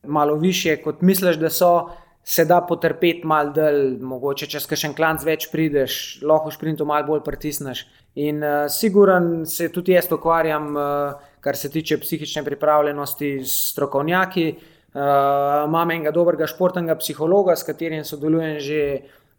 malo 0.04 0.34
više, 0.36 0.76
kot 0.82 1.00
misliš, 1.00 1.38
da 1.40 1.50
so, 1.50 1.88
se 2.24 2.44
da 2.44 2.60
potrpeti 2.68 3.26
malo 3.26 3.52
dol, 3.56 3.78
mogoče 4.00 4.48
čez 4.52 4.66
kakšen 4.68 4.94
klanc 4.96 5.24
več 5.24 5.48
prideš, 5.52 6.20
lahko 6.24 6.50
v 6.50 6.56
šprintu 6.56 6.86
malo 6.88 7.08
bolj 7.08 7.24
pritisneš. 7.24 7.84
In 8.20 8.44
uh, 8.44 8.66
siguren 8.70 9.44
se 9.48 9.70
tudi 9.72 9.96
jaz 9.96 10.10
ukvarjam, 10.12 10.70
uh, 10.76 11.32
kar 11.44 11.56
se 11.56 11.70
tiče 11.72 11.98
psihične 12.00 12.44
pripravljenosti 12.44 13.40
s 13.44 13.72
strokovnjaki. 13.72 14.46
Uh, 14.94 15.64
imam 15.66 15.90
enega 15.90 16.12
dobrega 16.14 16.46
športnega 16.46 16.94
psihologa, 17.00 17.56
s 17.56 17.66
katerim 17.66 18.04
sodelujem 18.06 18.60
že, 18.62 18.80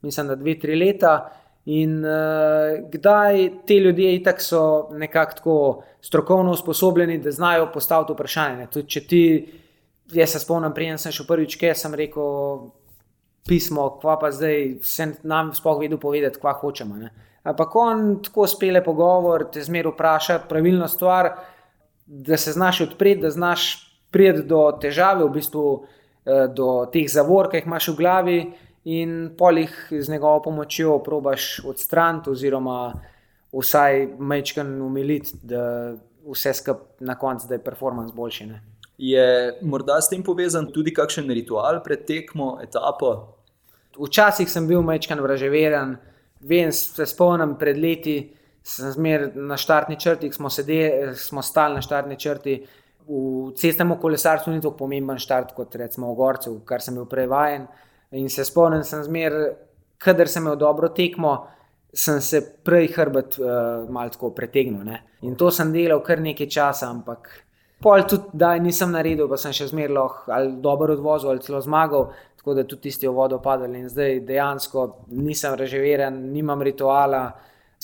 mislim, 0.03 0.27
da 0.27 0.35
dve, 0.35 0.57
tri 0.59 0.75
leta. 0.75 1.15
In 1.65 2.05
uh, 2.05 2.89
kdaj 2.91 3.49
ti 3.65 3.77
ljudje 3.77 4.15
itak 4.15 4.41
so 4.41 4.89
nekako 4.91 5.33
tako 5.35 5.83
strokovno 6.01 6.51
usposobljeni, 6.51 7.17
da 7.17 7.31
znajo 7.31 7.71
postaviti 7.73 8.13
vprašanje. 8.13 8.67
Tudi 8.73 8.89
če 8.89 9.01
ti, 9.07 9.21
jaz 10.13 10.35
se 10.35 10.39
spomnim, 10.39 10.73
prijem 10.73 10.97
sem 11.01 11.11
šel 11.11 11.25
prvič, 11.25 11.57
kaj 11.57 11.73
sem 11.79 11.95
rekel, 11.97 12.67
pismo, 13.47 13.87
kva 14.01 14.19
pa 14.21 14.29
zdaj, 14.33 14.75
sem 14.85 15.15
nam 15.23 15.53
spoh 15.53 15.79
vedel 15.81 15.97
povedati, 16.01 16.39
kva 16.41 16.53
hočemo. 16.61 16.97
Ne. 17.01 17.09
Ampak 17.45 17.75
on 17.75 18.05
tako 18.25 18.47
spele 18.49 18.83
pogovor, 18.83 19.47
te 19.53 19.61
zmer 19.63 19.89
vpraša 19.89 20.39
pravilno 20.49 20.87
stvar, 20.87 21.31
da 22.05 22.37
se 22.37 22.51
znaš 22.51 22.81
odpreti, 22.81 23.21
da 23.21 23.29
znaš 23.29 23.67
priti 24.11 24.45
do 24.49 24.67
težave, 24.81 25.25
v 25.25 25.33
bistvu 25.33 25.65
eh, 25.81 26.47
do 26.53 26.85
teh 26.93 27.09
zavor, 27.11 27.49
ki 27.49 27.61
jih 27.61 27.69
imaš 27.69 27.89
v 27.91 27.97
glavi 27.97 28.37
in 28.85 29.35
polih 29.37 29.73
z 29.91 30.09
njegovo 30.09 30.41
pomočjo 30.45 30.99
probaš 31.03 31.59
odstraniti, 31.65 32.29
oziroma 32.29 32.93
vsaj 33.53 34.07
mečken 34.19 34.81
umiliti, 34.81 35.37
da 35.43 35.95
vse 36.25 36.53
skupaj 36.53 36.85
na 36.99 37.15
koncu, 37.17 37.47
da 37.47 37.55
je 37.55 37.63
performance 37.63 38.13
boljši. 38.15 38.45
Ne. 38.45 38.61
je 38.97 39.57
morda 39.61 40.01
s 40.01 40.09
tem 40.09 40.23
povezan 40.23 40.69
tudi 40.71 40.93
kakšen 40.93 41.27
ritual 41.29 41.81
pred 41.83 42.05
tekmo, 42.07 42.59
etapo? 42.63 43.11
Včasih 43.99 44.49
sem 44.51 44.67
bil 44.67 44.83
mečken 44.83 45.19
vraževeren, 45.19 45.95
vem, 46.39 46.71
se 46.71 47.05
spomnim 47.05 47.55
pred 47.59 47.77
leti, 47.77 48.17
sem 48.65 48.91
zmer 48.91 49.29
na 49.35 49.57
štartni 49.57 49.97
črti, 49.99 50.31
smo, 50.33 50.49
sedeli, 50.49 51.13
smo 51.15 51.43
stali 51.43 51.77
na 51.77 51.83
štartni 51.85 52.17
črti. 52.19 52.55
V 53.05 53.51
cestnem 53.59 53.93
kolesarstvu 54.01 54.53
ni 54.53 54.61
tako 54.63 54.79
pomemben 54.79 55.19
štart 55.21 55.53
kot 55.53 55.75
recimo 55.77 56.09
v 56.11 56.17
Gorcu, 56.17 56.55
kar 56.65 56.81
sem 56.81 56.95
bil 56.97 57.05
prevajen. 57.05 57.67
In 58.15 58.29
se 58.31 58.45
spomnim, 58.47 58.83
sem 58.87 59.03
zmer, 59.03 59.33
kadar 59.99 60.29
sem 60.31 60.43
imel 60.43 60.55
dobro 60.59 60.89
tekmo, 60.95 61.35
sem 61.95 62.21
se 62.21 62.41
prej 62.63 62.89
hrbet 62.95 63.39
uh, 63.39 63.89
malo 63.91 64.11
tako 64.11 64.31
pretegnil. 64.35 64.83
Ne? 64.83 65.01
In 65.27 65.35
to 65.39 65.51
sem 65.51 65.71
delal 65.73 66.03
kar 66.03 66.21
nekaj 66.23 66.49
časa, 66.51 66.89
ampak 66.91 67.29
pol 67.83 68.05
tudi, 68.07 68.31
da 68.33 68.53
nisem 68.59 68.91
naredil, 68.91 69.27
pa 69.31 69.39
sem 69.39 69.53
še 69.55 69.69
zmer 69.71 69.93
lahko 69.95 70.31
ali 70.35 70.55
dobro 70.63 70.95
odvozil 70.95 71.31
ali 71.31 71.43
celo 71.43 71.61
zmagal, 71.63 72.09
tako 72.39 72.55
da 72.57 72.63
tudi 72.67 72.89
tisti 72.89 73.07
v 73.07 73.15
vodo 73.15 73.39
padali. 73.43 73.79
In 73.79 73.91
zdaj 73.91 74.21
dejansko 74.27 74.85
nisem 75.15 75.55
reživeren, 75.59 76.19
nimam 76.33 76.63
rituala. 76.63 77.27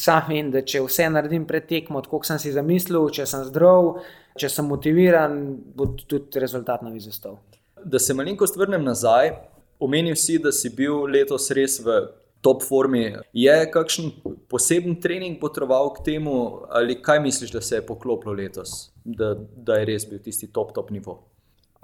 Sam 0.02 0.30
vem, 0.32 0.50
da 0.52 0.64
če 0.64 0.80
vse 0.86 1.10
naredim 1.12 1.44
pred 1.46 1.68
tekmo, 1.68 2.00
kot 2.08 2.26
sem 2.26 2.40
si 2.40 2.54
zamislil, 2.56 3.10
če 3.14 3.26
sem 3.28 3.44
zdrav, 3.50 3.98
če 4.40 4.50
sem 4.50 4.68
motiviran, 4.68 5.36
bo 5.76 5.92
tudi 6.00 6.40
rezultat 6.40 6.84
na 6.86 6.94
vizostov. 6.94 7.42
Da 7.84 8.00
se 8.00 8.16
malenkost 8.16 8.58
vrnem 8.58 8.86
nazaj, 8.88 9.34
omenil 9.82 10.16
si, 10.16 10.38
da 10.40 10.52
si 10.52 10.70
bil 10.76 11.08
letos 11.10 11.50
res 11.56 11.80
v 11.82 11.98
top 12.42 12.64
formi. 12.66 13.16
Je 13.34 13.54
kakšen 13.74 14.12
poseben 14.50 14.98
trening 15.02 15.40
potreboval 15.42 15.94
k 15.98 16.06
temu, 16.12 16.66
ali 16.70 16.98
kaj 17.02 17.22
misliš, 17.22 17.52
da 17.54 17.62
se 17.62 17.80
je 17.80 17.86
poklopilo 17.86 18.34
letos, 18.34 18.92
da, 19.06 19.34
da 19.36 19.82
je 19.82 19.90
res 19.94 20.08
bil 20.10 20.22
tisti 20.24 20.52
top, 20.54 20.74
top 20.74 20.90
nivo? 20.94 21.20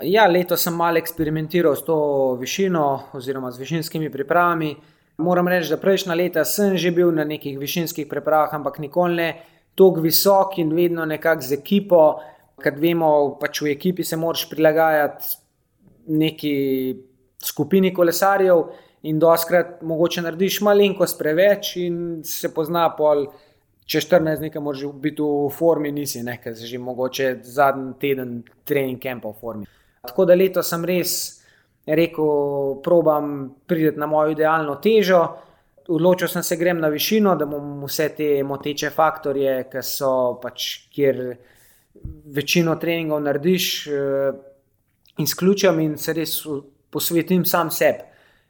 Ja, 0.06 0.28
letos 0.30 0.62
sem 0.62 0.76
malo 0.78 1.02
eksperimentiral 1.02 1.76
s 1.76 1.86
to 1.86 1.98
višino 2.38 3.10
oziroma 3.18 3.52
z 3.52 3.64
višinskimi 3.64 4.12
pripravami. 4.14 4.76
Moram 5.18 5.48
reči, 5.50 5.72
da 5.74 5.80
prejšnja 5.82 6.14
leta 6.14 6.46
sem 6.46 6.78
že 6.78 6.92
bil 6.94 7.10
na 7.12 7.26
nekih 7.26 7.58
višinskih 7.58 8.06
pripravah, 8.10 8.54
ampak 8.54 8.78
nikoli 8.80 9.16
ne 9.18 9.30
tako 9.78 10.02
visok 10.02 10.58
in 10.62 10.74
vedno 10.74 11.06
nekako 11.06 11.42
z 11.42 11.58
ekipo, 11.58 12.02
ker 12.62 12.78
vemo, 12.78 13.38
pač 13.42 13.62
v 13.62 13.74
ekipi 13.74 14.06
se 14.06 14.18
moraš 14.18 14.46
prilagajati 14.50 15.38
neki 16.08 16.54
skupini 17.43 17.93
kolesarjev 17.93 18.63
in 19.04 19.19
doskrat 19.19 19.82
mogoče 19.82 20.21
narediš 20.21 20.62
malenkost 20.65 21.19
preveč 21.19 21.76
in 21.82 22.23
se 22.26 22.54
pozna 22.54 22.89
pol. 22.97 23.28
Če 23.88 24.02
14 24.04 24.41
dni, 24.41 24.50
moraš 24.60 24.89
biti 25.00 25.23
v 25.23 25.47
formi, 25.56 25.93
nisi 25.95 26.19
nekaj, 26.19 26.58
že 26.60 26.80
mogoče 26.84 27.28
zadnji 27.47 27.93
teden 28.02 28.41
trening 28.67 29.00
kampa 29.00 29.32
v 29.32 29.39
formi. 29.39 29.69
Tako 30.04 30.26
da 30.28 30.36
letos 30.36 30.67
sem 30.67 30.84
res 30.86 31.13
rekel, 31.88 32.82
probam 32.84 33.56
priti 33.67 34.00
na 34.00 34.10
mojo 34.12 34.34
idealno 34.36 34.76
težo. 34.84 35.21
Odločil 35.88 36.28
sem 36.28 36.43
se, 36.43 36.58
grem 36.60 36.82
na 36.84 36.89
višino, 36.91 37.38
da 37.39 37.47
bom 37.47 37.86
vse 37.86 38.10
te 38.17 38.28
moteče 38.43 38.91
faktorje, 38.91 39.54
ki 39.71 39.84
so 39.88 40.12
pač, 40.43 40.65
kjer 40.91 41.21
večino 42.36 42.76
treningov 42.76 43.21
narediš, 43.23 43.88
eh, 43.88 44.34
izključim 45.23 45.80
in 45.80 45.95
se 45.97 46.13
res 46.13 46.36
posvetim 46.91 47.45
sam 47.45 47.71
sebi. 47.71 48.06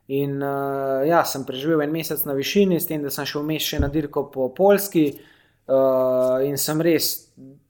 In 0.08 0.38
uh, 0.40 1.04
ja, 1.08 1.26
sem 1.28 1.44
preživel 1.44 1.84
en 1.84 1.92
mesec 1.92 2.22
na 2.26 2.36
višini, 2.38 2.80
s 2.80 2.88
tem, 2.88 3.02
da 3.04 3.12
sem 3.12 3.28
šel 3.28 3.44
vmes 3.44 3.66
še 3.66 3.82
na 3.84 3.90
dirko 3.92 4.30
po 4.32 4.48
Polski. 4.56 5.10
Uh, 5.68 6.40
in 6.48 6.56
sem 6.56 6.80
res 6.80 7.28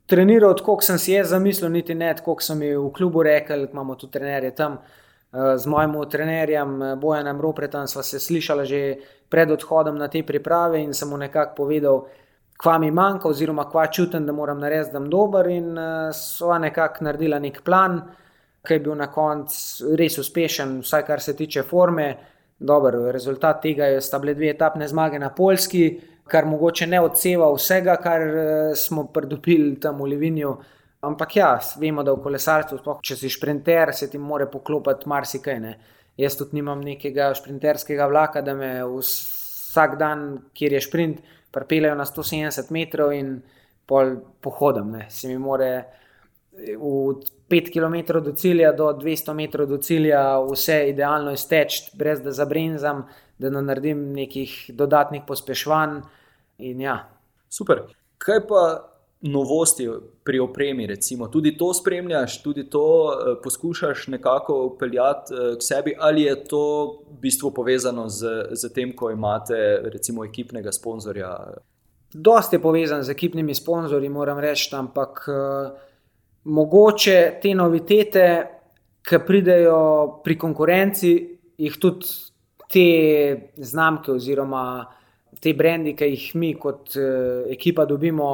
treniral, 0.07 0.53
kot 0.61 0.85
sem 0.85 0.99
si 1.01 1.15
jaz 1.15 1.33
zamislil, 1.33 1.71
niti 1.73 1.97
ne, 1.97 2.11
kot 2.23 2.45
so 2.45 2.55
mi 2.55 2.69
v 2.75 2.91
klubu 2.93 3.25
rekli, 3.25 3.65
imamo 3.71 3.97
tu 3.97 4.09
trenerje 4.13 4.53
tam. 4.55 4.77
Eh, 5.33 5.57
z 5.57 5.65
mojim 5.67 6.09
trenerjem 6.09 6.83
eh, 6.83 6.95
Bojanem 6.95 7.41
Ropretom 7.41 7.87
sva 7.87 8.03
se 8.03 8.19
slišala 8.19 8.63
že 8.63 8.95
pred 9.29 9.51
odhodom 9.51 9.97
na 9.99 10.07
te 10.07 10.23
priprave 10.23 10.79
in 10.79 10.93
sem 10.93 11.09
mu 11.09 11.17
nekako 11.17 11.55
povedal, 11.55 12.07
kva 12.57 12.77
mi 12.79 12.91
manjka, 12.91 13.27
oziroma 13.27 13.67
kva 13.69 13.91
čutim, 13.91 14.25
da 14.25 14.31
moram 14.31 14.59
narediti, 14.59 14.93
da 14.93 14.99
bom 14.99 15.09
dober. 15.09 15.47
In 15.51 15.77
eh, 15.77 16.13
sva 16.13 16.59
nekako 16.63 17.03
naredila 17.03 17.39
nek 17.39 17.61
plan, 17.63 18.01
ki 18.67 18.75
je 18.75 18.83
bil 18.83 18.97
na 18.99 19.07
koncu 19.11 19.95
res 19.97 20.17
uspešen, 20.19 20.81
vsaj 20.83 21.05
kar 21.07 21.23
se 21.23 21.35
tiče 21.37 21.63
forme. 21.67 22.09
Dober, 22.59 22.95
rezultat 23.13 23.59
tega 23.61 23.85
je, 23.85 24.01
sta 24.01 24.17
bile 24.19 24.33
dve 24.33 24.49
etapne 24.49 24.87
zmage 24.89 25.19
na 25.21 25.29
Poljski, 25.29 25.83
kar 26.27 26.47
mogoče 26.49 26.87
ne 26.89 27.01
odseva 27.05 27.51
vsega, 27.53 27.99
kar 28.01 28.23
eh, 28.25 28.71
smo 28.75 29.05
pridobili 29.13 29.75
tam 29.79 30.01
v 30.01 30.09
Livinju. 30.13 30.55
Ampak 31.07 31.35
ja, 31.37 31.51
vemo, 31.77 32.01
da 32.03 32.15
v 32.15 32.23
kolesarstvu, 32.23 32.79
spoh, 32.81 33.03
če 33.05 33.15
si 33.19 33.29
šprinter, 33.29 33.93
se 33.93 34.09
ti 34.09 34.17
more 34.17 34.47
poklopiti 34.49 35.09
marsikaj. 35.09 35.59
Ne. 35.61 35.75
Jaz 36.17 36.39
tudi 36.39 36.57
nimam 36.57 36.81
nekega 36.81 37.29
šprinterskega 37.37 38.07
vlaka, 38.09 38.41
da 38.41 38.55
me 38.57 38.71
vsak 38.81 39.93
dan, 40.01 40.25
kjer 40.57 40.73
je 40.73 40.81
šprint, 40.87 41.21
pripeljejo 41.53 41.93
na 41.95 42.07
170 42.09 42.73
metrov 42.73 43.13
in 43.13 43.37
pol 43.87 44.17
pohodam. 44.41 44.89
Ne. 44.97 45.05
Se 45.13 45.29
mi 45.29 45.37
more 45.37 45.69
od 46.79 47.25
5 47.49 47.71
km 47.73 48.23
do 48.23 48.31
cilja 48.31 48.71
do 48.71 48.83
200 48.93 49.33
metrov 49.33 49.67
do 49.67 49.77
cilja 49.77 50.39
vse 50.51 50.89
idealno 50.89 51.31
izteči, 51.31 51.91
brez 51.93 52.21
da 52.21 52.31
zabrenzam, 52.31 53.05
da 53.37 53.49
ne 53.49 53.61
naredim 53.61 54.11
nekih 54.13 54.71
dodatnih 54.73 55.21
pospeševanj. 55.27 56.01
Ja. 56.57 57.09
Super. 57.49 57.81
Kaj 58.17 58.47
pa 58.47 58.61
novosti 59.21 59.89
pri 60.23 60.39
opremi, 60.39 60.87
recimo, 60.87 61.27
tudi 61.27 61.57
to 61.57 61.73
spremljaš, 61.73 62.41
tudi 62.43 62.69
to 62.69 62.83
uh, 63.03 63.37
poskušaš 63.43 64.07
nekako 64.07 64.65
upeljati 64.65 65.33
uh, 65.33 65.57
k 65.57 65.63
sebi, 65.63 65.95
ali 65.99 66.21
je 66.21 66.43
to 66.43 66.91
v 67.09 67.19
bistvu 67.21 67.51
povezano 67.51 68.09
z, 68.09 68.25
z 68.51 68.73
tem, 68.73 68.95
ko 68.95 69.11
imate 69.11 69.81
recimo 69.83 70.25
ekipnega 70.25 70.71
sponzorja? 70.71 71.37
Dosti 72.13 72.55
je 72.55 72.61
povezan 72.61 73.03
z 73.03 73.09
ekipnimi 73.09 73.55
sponzorji, 73.55 74.09
moram 74.09 74.39
reči, 74.39 74.75
ampak 74.75 75.25
uh, 75.27 75.87
mogoče 76.47 77.17
te 77.41 77.53
novitete, 77.55 78.27
ki 79.07 79.19
pridejo 79.23 79.79
pri 80.23 80.35
konkurenci, 80.39 81.11
jih 81.57 81.75
tudi 81.79 82.07
te 82.67 82.87
znamke 83.63 84.11
oziroma 84.11 84.63
te 85.39 85.53
brendi, 85.55 85.93
ki 85.95 86.09
jih 86.11 86.25
mi 86.35 86.53
kot 86.59 86.95
uh, 86.99 87.45
ekipa 87.51 87.85
dobimo 87.85 88.29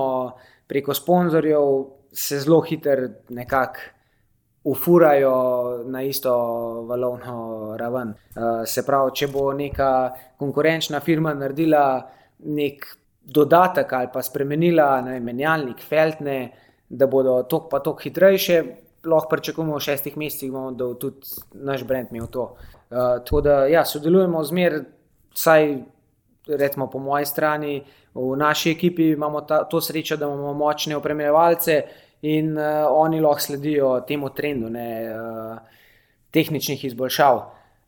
preko 0.68 0.96
sponzorjev, 0.98 1.68
se 2.14 2.40
zelo 2.40 2.62
hitro 2.62 3.10
nekako 3.34 3.92
ufurajo 4.64 5.84
na 5.92 6.02
isto 6.04 6.34
valovno 6.88 7.76
raven. 7.78 8.14
Uh, 8.36 8.64
se 8.66 8.86
pravi, 8.86 9.12
če 9.20 9.28
bo 9.28 9.50
neka 9.54 9.90
konkurenčna 10.40 11.02
firma 11.04 11.34
naredila 11.36 11.86
nek 12.46 12.86
dodatek 13.24 13.94
ali 13.94 14.10
pa 14.14 14.22
spremenila 14.24 15.02
ne, 15.02 15.20
menjalnik, 15.20 15.84
feltne, 15.84 16.38
da 16.94 17.08
bodo 17.08 17.42
tok 17.50 17.70
pa 17.72 17.80
tok 17.80 18.04
hitrejše. 18.06 18.64
Lahko 19.04 19.34
pričakujemo 19.34 19.76
v 19.76 19.84
šestih 19.84 20.18
mesecih, 20.18 20.52
da 20.52 20.86
bo 20.86 20.94
tudi 20.96 21.26
naš 21.54 21.84
brend 21.84 22.14
imel 22.14 22.30
to. 22.32 22.54
Uh, 22.54 23.20
tako 23.26 23.42
da, 23.42 23.66
ja, 23.68 23.82
sodelujemo 23.86 24.44
zmeraj, 24.44 24.86
vsaj 25.34 25.74
recimo 26.48 26.88
po 26.90 27.00
moji 27.00 27.26
strani, 27.26 27.82
v 28.14 28.36
naši 28.38 28.72
ekipi 28.72 29.10
imamo 29.12 29.42
ta, 29.42 29.64
to 29.64 29.82
srečo, 29.82 30.18
da 30.18 30.26
imamo 30.26 30.54
močne 30.54 30.96
opremljevalce 30.98 31.82
in 32.22 32.58
uh, 32.58 32.86
oni 32.90 33.22
lahko 33.22 33.42
sledijo 33.42 34.00
temu 34.08 34.30
trendu 34.30 34.70
ne, 34.70 34.88
uh, 35.10 35.58
tehničnih 36.32 36.86
izboljšav. 36.86 37.38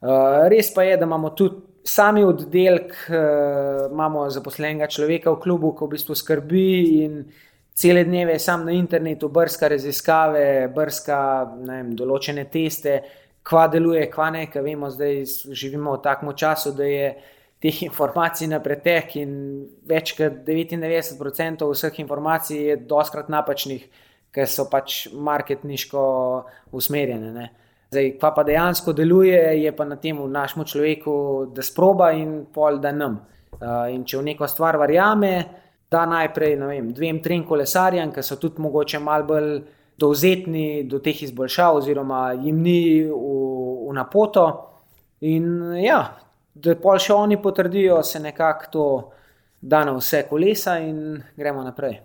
Uh, 0.01 0.47
res 0.51 0.73
pa 0.73 0.83
je, 0.83 0.97
da 0.97 1.05
imamo 1.05 1.29
tudi 1.29 1.61
sami 1.83 2.23
oddelek, 2.25 2.91
uh, 3.09 3.91
imamo 3.91 4.29
zaposlenega 4.29 4.87
človeka 4.87 5.31
v 5.31 5.41
klubu, 5.43 5.75
ki 5.77 5.85
v 5.85 5.95
bistvu 5.95 6.17
skrbi 6.17 6.69
in 7.05 7.21
cele 7.75 8.03
dneve 8.07 8.39
sam 8.39 8.65
na 8.65 8.71
internetu 8.71 9.29
brska 9.29 9.67
raziskave, 9.67 10.67
brska 10.75 11.19
vem, 11.59 11.93
določene 11.95 12.47
teste. 12.51 13.01
Kva 13.45 13.67
deluje, 13.69 14.07
kva 14.09 14.31
ne, 14.33 14.47
ker 14.49 14.63
vemo, 14.65 14.89
da 14.97 15.11
živimo 15.53 15.97
v 15.97 16.01
takem 16.01 16.31
času, 16.33 16.71
da 16.73 16.85
je 16.89 17.09
uh, 17.11 17.33
teh 17.65 17.83
informacij 17.83 18.47
na 18.51 18.59
pretek, 18.61 19.15
in 19.17 19.31
več 19.89 20.13
kot 20.17 20.43
99% 20.45 21.65
vseh 21.71 21.99
informacij 22.03 22.59
je 22.69 22.79
doskrat 22.89 23.29
napačnih, 23.33 23.87
ker 24.35 24.49
so 24.51 24.67
pač 24.69 25.05
marketniško 25.09 26.01
usmerjene. 26.75 27.31
Ne. 27.33 27.47
Zdaj, 27.93 28.11
pa 28.21 28.33
pa 28.35 28.43
dejansko 28.45 28.93
deluje, 28.93 29.39
je 29.63 29.71
pa 29.73 29.87
na 29.87 29.97
tem 29.97 30.19
našemu 30.19 30.65
človeku, 30.67 31.15
da 31.55 31.65
sproba 31.65 32.11
in 32.13 32.43
pol 32.53 32.81
da 32.83 32.91
nam. 32.91 33.21
Uh, 33.55 33.87
in 33.93 34.03
če 34.03 34.19
v 34.19 34.27
neko 34.33 34.49
stvar 34.51 34.75
verjame, 34.77 35.35
da 35.91 36.05
najprej 36.05 36.55
vem, 36.59 36.91
dvem, 36.93 37.21
trem 37.23 37.43
kolesarjem, 37.47 38.11
ki 38.11 38.23
so 38.23 38.39
tudi 38.41 38.61
mogoče 38.61 38.99
malo 38.99 39.27
bolj 39.29 39.49
dovzetni 39.97 40.83
do 40.89 40.99
teh 40.99 41.23
izboljšav, 41.23 41.79
oziroma 41.79 42.33
jim 42.33 42.61
ni 42.61 42.79
v, 43.03 43.11
v 43.89 43.93
napoto. 43.95 44.45
In 45.21 45.75
ja, 45.79 45.99
da 46.53 46.75
pa 46.75 46.97
še 46.99 47.13
oni 47.13 47.37
potrdijo, 47.41 48.01
se 48.03 48.19
nekako 48.19 48.71
to 48.71 48.87
da 49.65 49.85
na 49.85 49.91
vse 49.97 50.23
kolesa 50.29 50.77
in 50.77 51.23
gremo 51.37 51.63
naprej. 51.63 51.99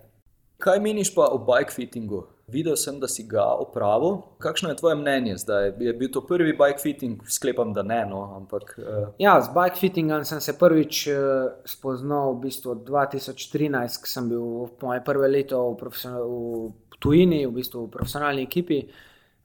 Kaj 0.57 0.79
meniš 0.79 1.13
pa 1.15 1.27
o 1.29 1.37
bike 1.37 1.73
fittingu? 1.73 2.23
Videl 2.51 2.75
sem, 2.75 2.99
da 2.99 3.07
si 3.07 3.23
ga 3.23 3.45
opravil. 3.63 4.17
Kakšno 4.43 4.69
je 4.69 4.77
tvoje 4.81 4.95
mnenje 4.99 5.37
zdaj? 5.37 5.71
Je 5.79 5.93
bil 5.95 6.09
to 6.11 6.21
prvi 6.27 6.51
bike 6.53 6.81
fitting? 6.83 7.21
Sklepam, 7.27 7.71
da 7.73 7.83
ne. 7.83 8.01
No, 8.09 8.23
ampak, 8.35 8.75
uh... 8.77 9.07
Ja, 9.21 9.37
z 9.41 9.53
bike 9.55 9.79
fittingom 9.79 10.25
sem 10.27 10.41
se 10.43 10.57
prvič 10.59 11.05
uh, 11.07 11.53
spoznal 11.65 12.35
v 12.35 12.49
bistvu 12.49 12.75
2013, 12.87 14.01
ko 14.03 14.11
sem 14.11 14.27
bil 14.29 14.67
moje 14.83 14.99
prve 15.05 15.31
leto 15.31 15.63
v, 15.79 15.91
v 15.95 16.99
tujini, 16.99 17.45
v 17.47 17.55
bistvu 17.55 17.85
v 17.87 17.93
profesionalni 17.95 18.43
ekipi. 18.49 18.83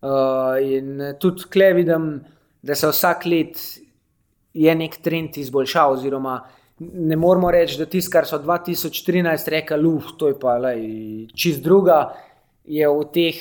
Uh, 0.02 0.58
in 0.58 1.14
tudi 1.22 1.46
tukaj 1.46 1.72
vidim, 1.78 2.10
da 2.62 2.74
se 2.74 2.90
vsak 2.90 3.26
let 3.30 3.62
je 4.56 4.74
nek 4.74 4.98
trend 5.02 5.38
izboljšav. 5.38 5.94
Oziroma, 5.94 6.40
ne 6.80 7.16
moramo 7.16 7.50
reči, 7.50 7.78
da 7.78 7.86
tisto, 7.86 8.10
kar 8.12 8.26
so 8.26 8.38
2013 8.42 9.50
rekli, 9.54 9.88
uf, 9.88 10.16
to 10.18 10.32
je 10.32 10.38
pa 10.40 10.58
lej, 10.58 10.82
čist 11.36 11.62
druga, 11.64 12.00
je 12.66 12.88
v 12.88 13.04
teh, 13.14 13.40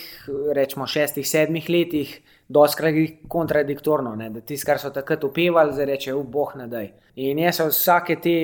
rečemo, 0.54 0.88
šestih, 0.88 1.28
sedmih 1.28 1.70
letih. 1.70 2.22
Doskrat 2.46 2.94
kontradiktorno, 3.28 4.12
ne? 4.16 4.28
da 4.30 4.42
tisto, 4.42 4.68
kar 4.70 4.78
so 4.78 4.92
takrat 4.94 5.24
upevali, 5.26 5.74
zdaj 5.74 5.86
reče: 5.90 6.14
Uf, 6.14 6.28
boh 6.30 6.52
ne 6.56 6.68
da. 6.70 6.84
In 7.18 7.40
jaz 7.42 7.58
vsake 7.58 8.20
te 8.22 8.36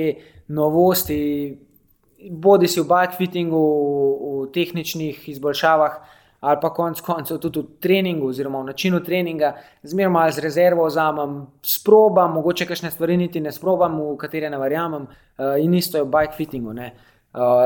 novosti, 0.50 1.20
bodi 2.32 2.68
si 2.68 2.82
v 2.82 2.88
bikefittingu, 2.90 3.62
v, 3.62 4.40
v 4.42 4.50
tehničnih 4.56 5.30
izboljšavah, 5.36 6.00
ali 6.42 6.58
pa 6.62 6.74
konec 6.74 7.04
koncev 7.06 7.38
tudi 7.38 7.62
v 7.62 7.78
treningu, 7.78 8.32
oziroma 8.34 8.64
v 8.64 8.72
načinu 8.72 9.04
treninga, 9.06 9.54
zmeraj 9.86 10.14
malo 10.18 10.34
z 10.34 10.46
rezervo 10.48 10.90
vzamem, 10.90 11.38
sprobam, 11.62 12.34
mogoče 12.40 12.66
kakšne 12.66 12.90
stvari 12.92 13.22
niti 13.22 13.38
ne 13.38 13.54
sprobam, 13.54 14.02
v 14.02 14.18
katere 14.18 14.50
ne 14.50 14.58
verjamem, 14.58 15.06
uh, 15.06 15.62
in 15.62 15.78
isto 15.78 16.02
je 16.02 16.10
v 16.10 16.10
bike 16.10 16.34
fittingu. 16.42 16.74
Uh, 16.74 17.11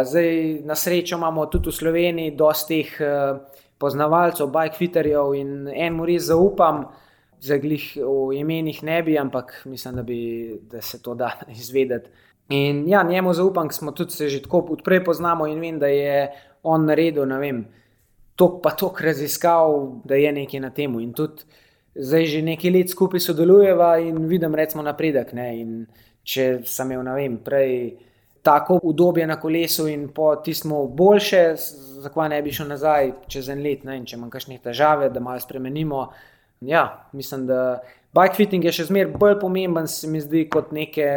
zdaj, 0.03 0.61
na 0.63 0.75
srečo 0.75 1.17
imamo 1.17 1.45
tudi 1.45 1.69
v 1.69 1.73
Sloveniji 1.73 2.35
dosti 2.37 2.83
teh 2.83 2.99
uh, 3.01 3.39
poznavalcev, 3.77 4.47
bike 4.47 4.77
fitterjev 4.77 5.33
in 5.35 5.67
en 5.67 5.93
mu 5.93 6.05
res 6.05 6.29
zaupam. 6.29 6.85
Zaglih 7.45 7.97
v 7.99 8.37
imenih 8.39 8.83
ne 8.83 9.01
bi, 9.03 9.17
ampak 9.19 9.65
mislim, 9.65 9.95
da, 9.95 10.03
bi, 10.03 10.59
da 10.71 10.81
se 10.81 11.01
to 11.01 11.13
da 11.15 11.33
izvedeti. 11.61 12.09
In 12.49 12.85
ja, 12.89 13.03
njemu 13.03 13.33
zaupam, 13.33 13.67
ker 13.67 13.75
smo 13.75 13.91
tudi 13.91 14.11
se 14.11 14.29
že 14.29 14.41
tako 14.41 14.65
odprej 14.77 15.03
poznamo 15.03 15.47
in 15.47 15.59
vem, 15.59 15.79
da 15.79 15.87
je 15.87 16.31
on 16.63 16.85
naredil, 16.85 17.25
ne 17.25 17.39
vem, 17.39 17.65
tok 18.35 18.61
pa 18.63 18.71
tok 18.71 19.01
raziskav, 19.01 20.01
da 20.05 20.15
je 20.15 20.31
nekaj 20.31 20.59
na 20.59 20.69
tem. 20.69 20.93
In 20.99 21.13
tudi 21.13 21.43
zdaj 21.95 22.25
že 22.25 22.41
nekaj 22.41 22.71
let 22.71 22.89
skupaj 22.89 23.19
sodelujeva 23.19 23.97
in 23.99 24.27
vidim, 24.27 24.55
recimo, 24.55 24.83
napredek. 24.83 25.33
Ne? 25.33 25.47
In 25.59 25.85
če 26.23 26.61
sem 26.65 26.91
imel, 26.91 27.05
ne 27.05 27.15
vem, 27.15 27.37
prej 27.43 27.71
tako 28.45 28.79
udobje 28.83 29.25
na 29.27 29.39
kolesu 29.41 29.87
in 29.89 30.07
po 30.13 30.35
tistem 30.35 30.71
boljše, 30.97 31.55
zakaj 32.05 32.29
ne 32.29 32.41
bi 32.45 32.53
šel 32.53 32.67
nazaj 32.69 33.11
čez 33.27 33.49
en 33.49 33.63
let, 33.65 33.83
ne? 33.83 33.97
in 33.97 34.05
če 34.05 34.19
imam 34.19 34.29
kakšne 34.29 34.59
težave, 34.61 35.09
da 35.09 35.19
malo 35.19 35.41
spremenimo. 35.41 36.03
Ja, 36.61 37.09
mislim, 37.13 37.47
da 37.49 37.79
bike 38.13 38.37
fitting 38.37 38.65
je 38.65 38.75
še 38.77 38.85
zmeraj 38.91 39.17
bolj 39.17 39.39
pomemben, 39.41 39.89
se 39.89 40.07
mi 40.07 40.21
zdi, 40.21 40.45
kot 40.51 40.71
neke 40.77 41.09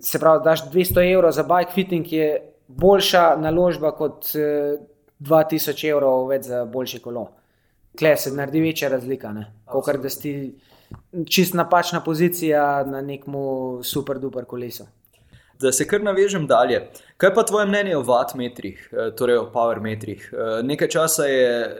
se 0.00 0.18
pravi, 0.18 0.42
daš 0.44 0.64
200 0.72 1.04
evrov 1.12 1.36
za 1.36 1.44
bike 1.44 1.76
fitting, 1.76 2.12
je 2.12 2.30
boljša 2.68 3.36
naložba 3.44 3.92
kot 3.92 4.32
2000 4.32 5.76
eh, 5.76 5.88
evrov 5.92 6.28
več 6.32 6.48
za 6.48 6.64
boljše 6.64 7.04
kolo. 7.04 7.28
Klej 7.98 8.16
se 8.16 8.32
naredi 8.34 8.64
večja 8.64 8.88
razlika, 8.90 9.36
kot 9.70 10.00
da 10.02 10.10
si 10.10 10.54
čist 11.30 11.54
napačna 11.54 12.00
pozicija 12.00 12.84
na 12.88 13.00
nekem 13.04 13.34
super 13.84 14.18
duper 14.18 14.48
kolesu. 14.48 14.88
Da 15.60 15.72
se 15.72 15.86
kar 15.86 16.02
navežem 16.02 16.46
dalje. 16.46 16.80
Kaj 17.16 17.34
pa 17.34 17.42
tvoje 17.46 17.66
mnenje 17.66 17.96
o 17.96 18.02
vatmetrih, 18.02 18.88
eh, 18.92 19.10
torej 19.16 19.38
o 19.38 19.50
powermetrih? 19.54 20.30
Eh, 20.32 20.62
nekaj 20.62 20.88
časa 20.88 21.24
je, 21.24 21.76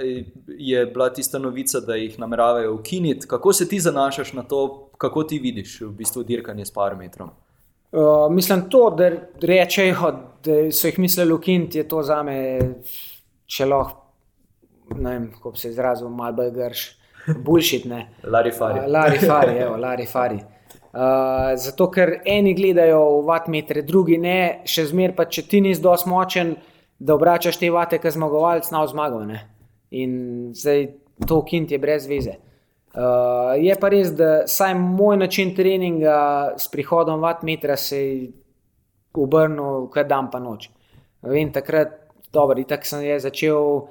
je 0.58 0.86
bila 0.86 1.10
tista 1.12 1.38
novica, 1.38 1.80
da 1.80 1.94
jih 1.94 2.18
nameravajo 2.18 2.74
ukiniti. 2.74 3.26
Kako 3.28 3.52
se 3.52 3.68
ti 3.68 3.80
zanašaš 3.80 4.32
na 4.32 4.42
to, 4.42 4.90
kako 4.98 5.24
ti 5.24 5.38
vidiš 5.38 5.80
v 5.80 5.90
bistvu 5.90 6.22
dirkanje 6.22 6.64
s 6.64 6.74
powermetrom? 6.74 7.30
Uh, 7.94 8.32
mislim, 8.32 8.62
to, 8.70 8.90
da 8.90 9.10
rečejo, 9.42 10.12
da 10.44 10.72
so 10.72 10.86
jih 10.86 10.98
mislili 10.98 11.32
ukiniti, 11.32 11.78
je 11.78 11.88
to 11.88 12.02
za 12.02 12.22
me, 12.22 12.58
če 13.46 13.68
lahko, 13.70 14.00
ne 14.96 15.10
vem, 15.10 15.28
kako 15.32 15.52
se 15.56 15.70
izrazim, 15.70 16.10
malo 16.10 16.34
bolj 16.40 16.50
grš, 16.56 16.82
bullshit. 17.46 17.86
Larifari. 18.24 18.80
Uh, 18.80 18.88
larifari, 18.90 19.54
evo, 19.62 19.76
larifari. 19.76 20.40
Uh, 20.94 21.56
zato, 21.58 21.88
ker 21.90 22.20
eni 22.22 22.52
gledajo 22.54 23.00
v 23.18 23.26
vatmetre, 23.26 23.82
drugi 23.82 24.14
ne, 24.22 24.62
še 24.62 24.84
zmeraj 24.92 25.16
pa, 25.16 25.24
če 25.26 25.42
ti 25.50 25.58
nisi 25.64 25.82
dovolj 25.82 26.06
močen, 26.06 26.52
da 27.02 27.16
obračaš 27.16 27.58
te 27.58 27.70
vate, 27.74 27.98
ki 27.98 28.12
zmagovalec 28.14 28.68
na 28.70 28.84
zmago. 28.86 29.24
In 29.90 30.12
zdaj 30.54 30.86
to 31.26 31.40
ukiniti 31.42 31.74
je 31.74 31.80
brez 31.82 32.06
veze. 32.06 32.36
Uh, 32.94 33.58
je 33.58 33.74
pa 33.74 33.90
res, 33.90 34.12
da 34.14 34.46
saj 34.46 34.76
moj 34.78 35.18
način 35.18 35.50
treninga 35.54 36.54
s 36.62 36.70
prihodom 36.70 37.18
vatmetra 37.26 37.74
se 37.76 37.98
je 37.98 38.30
obrnil, 39.18 39.88
kaj 39.90 40.06
dan 40.06 40.30
pa 40.30 40.38
noč. 40.38 40.70
Vem, 41.26 41.50
takrat, 41.50 41.90
dobro, 42.30 42.62
tako 42.62 42.86
sem 42.86 43.06
začel. 43.18 43.88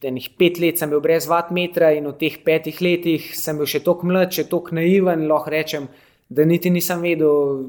Enih 0.00 0.30
pet 0.40 0.56
let 0.56 0.80
sem 0.80 0.88
bil 0.88 1.02
brez 1.04 1.26
vatmetra 1.28 1.90
in 1.92 2.06
v 2.08 2.16
teh 2.16 2.38
petih 2.40 2.78
letih 2.80 3.34
sem 3.36 3.58
bil 3.60 3.68
še 3.68 3.82
tako 3.84 4.08
mlad, 4.08 4.32
še 4.32 4.46
tako 4.48 4.72
naiven, 4.78 5.26
lahko 5.28 5.52
rečem, 5.52 5.90
da 6.30 6.46
niti 6.46 6.70
nisem 6.70 7.02
vedel, 7.02 7.66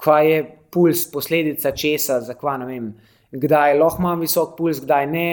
kaj 0.00 0.30
je 0.32 0.42
puls, 0.72 1.04
posledica 1.12 1.74
česa, 1.76 2.20
zakva 2.24 2.56
ne 2.60 2.66
vem. 2.66 2.90
Kdaj 3.30 3.76
lahko 3.78 4.02
imam 4.02 4.24
visok 4.24 4.56
puls, 4.58 4.80
kdaj 4.82 5.06
ne, 5.06 5.28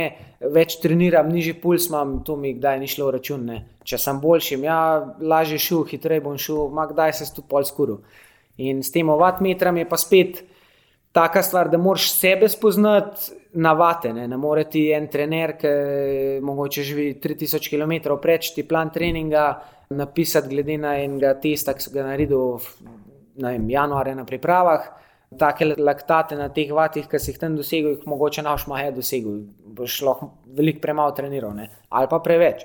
več 0.54 0.76
treniram, 0.84 1.32
nižji 1.34 1.56
puls 1.62 1.88
imam, 1.90 2.20
to 2.28 2.36
mi 2.38 2.54
kdaj 2.60 2.80
ni 2.84 2.92
šlo 2.92 3.08
v 3.08 3.16
račun. 3.18 3.48
Ne 3.48 3.64
če 3.88 4.00
sem 4.02 4.20
boljši, 4.20 4.60
ja, 4.68 4.80
lažje 5.24 5.60
šel, 5.64 5.86
hitreje 5.88 6.24
bom 6.26 6.38
šel, 6.42 6.68
kdaj 6.92 7.16
se 7.20 7.30
tu 7.36 7.46
pol 7.48 7.66
skuru. 7.68 8.02
In 8.60 8.82
s 8.84 8.92
tem 8.92 9.08
vatmetrom 9.08 9.78
je 9.80 9.88
pa 9.88 10.00
spet 10.02 10.42
taka 11.16 11.42
stvar, 11.46 11.70
da 11.72 11.80
moraš 11.82 12.10
sebe 12.18 12.50
spoznati 12.52 13.38
na 13.58 13.72
vate. 13.78 14.12
Ne, 14.14 14.28
ne 14.28 14.38
more 14.38 14.66
ti 14.70 14.88
en 14.94 15.08
trener, 15.14 15.56
ki 15.62 15.72
mogoče 16.46 16.84
živi 16.84 17.08
3000 17.24 17.72
km 17.72 18.18
preč, 18.22 18.52
ti 18.56 18.66
plan 18.68 18.92
treninga 18.94 19.48
napisati 19.90 20.50
glede 20.50 20.78
na 20.78 20.96
enega 21.00 21.34
testa, 21.40 21.74
ki 21.74 21.84
so 21.84 21.92
ga 21.94 22.06
naredili 22.08 22.60
v 23.38 23.72
januarju 23.72 24.16
na 24.16 24.26
pripravah. 24.26 24.88
Take 25.38 25.66
laktate 25.76 26.38
na 26.40 26.48
teh 26.50 26.72
vatih, 26.72 27.08
ki 27.08 27.20
si 27.20 27.34
jih 27.34 27.40
tam 27.40 27.58
dosegel, 27.60 27.98
jih 27.98 28.06
mogoče 28.08 28.44
naš 28.46 28.68
mahe 28.72 28.94
dosegel. 28.96 29.42
Boš 29.76 30.00
lahko 30.08 30.32
veliko 30.56 30.80
premalo 30.84 31.12
treniral, 31.12 31.52
ne? 31.56 31.68
ali 31.90 32.08
pa 32.08 32.20
preveč. 32.24 32.64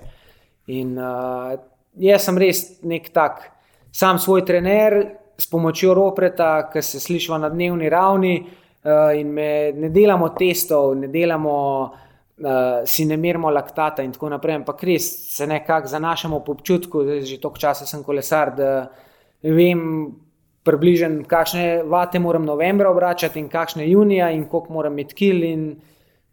In 0.71 0.95
uh, 0.95 1.57
jaz 1.99 2.29
sem 2.29 2.39
res 2.39 2.63
nek 2.87 3.11
tak, 3.15 3.43
sam 3.91 4.21
svoj 4.23 4.45
trener 4.47 5.01
s 5.39 5.51
pomočjo 5.51 5.95
ropreta, 5.99 6.69
ki 6.71 6.83
se 6.87 7.01
sliši 7.03 7.35
na 7.43 7.51
dnevni 7.51 7.91
ravni. 7.91 8.37
Uh, 8.83 9.15
in 9.15 9.29
me 9.31 9.73
ne 9.79 9.91
delamo 9.95 10.33
testov, 10.35 10.97
ne 10.99 11.07
delamo, 11.11 11.57
si 12.87 13.05
ne 13.05 13.17
merimo 13.17 13.51
laktata 13.51 14.03
in 14.03 14.13
tako 14.13 14.29
naprej, 14.33 14.57
ampak 14.57 14.83
res 14.83 15.09
se 15.37 15.47
nekako 15.47 15.89
zanašamo 15.89 16.41
po 16.45 16.53
občutku, 16.53 17.05
da 17.05 17.21
že 17.21 17.41
toliko 17.41 17.59
časa 17.59 17.87
sem 17.87 18.03
kolesar, 18.03 18.55
da 18.57 18.71
vem 19.43 20.13
približno, 20.65 21.25
kakšne 21.27 21.83
vate 21.83 22.19
moram 22.19 22.45
novembra 22.47 22.91
obračati 22.91 23.41
in 23.41 23.49
kakšne 23.49 23.91
junija 23.91 24.31
in 24.31 24.45
koliko 24.49 24.73
moram 24.73 24.93
imeti 24.93 25.15
kil 25.15 25.45
in 25.45 25.81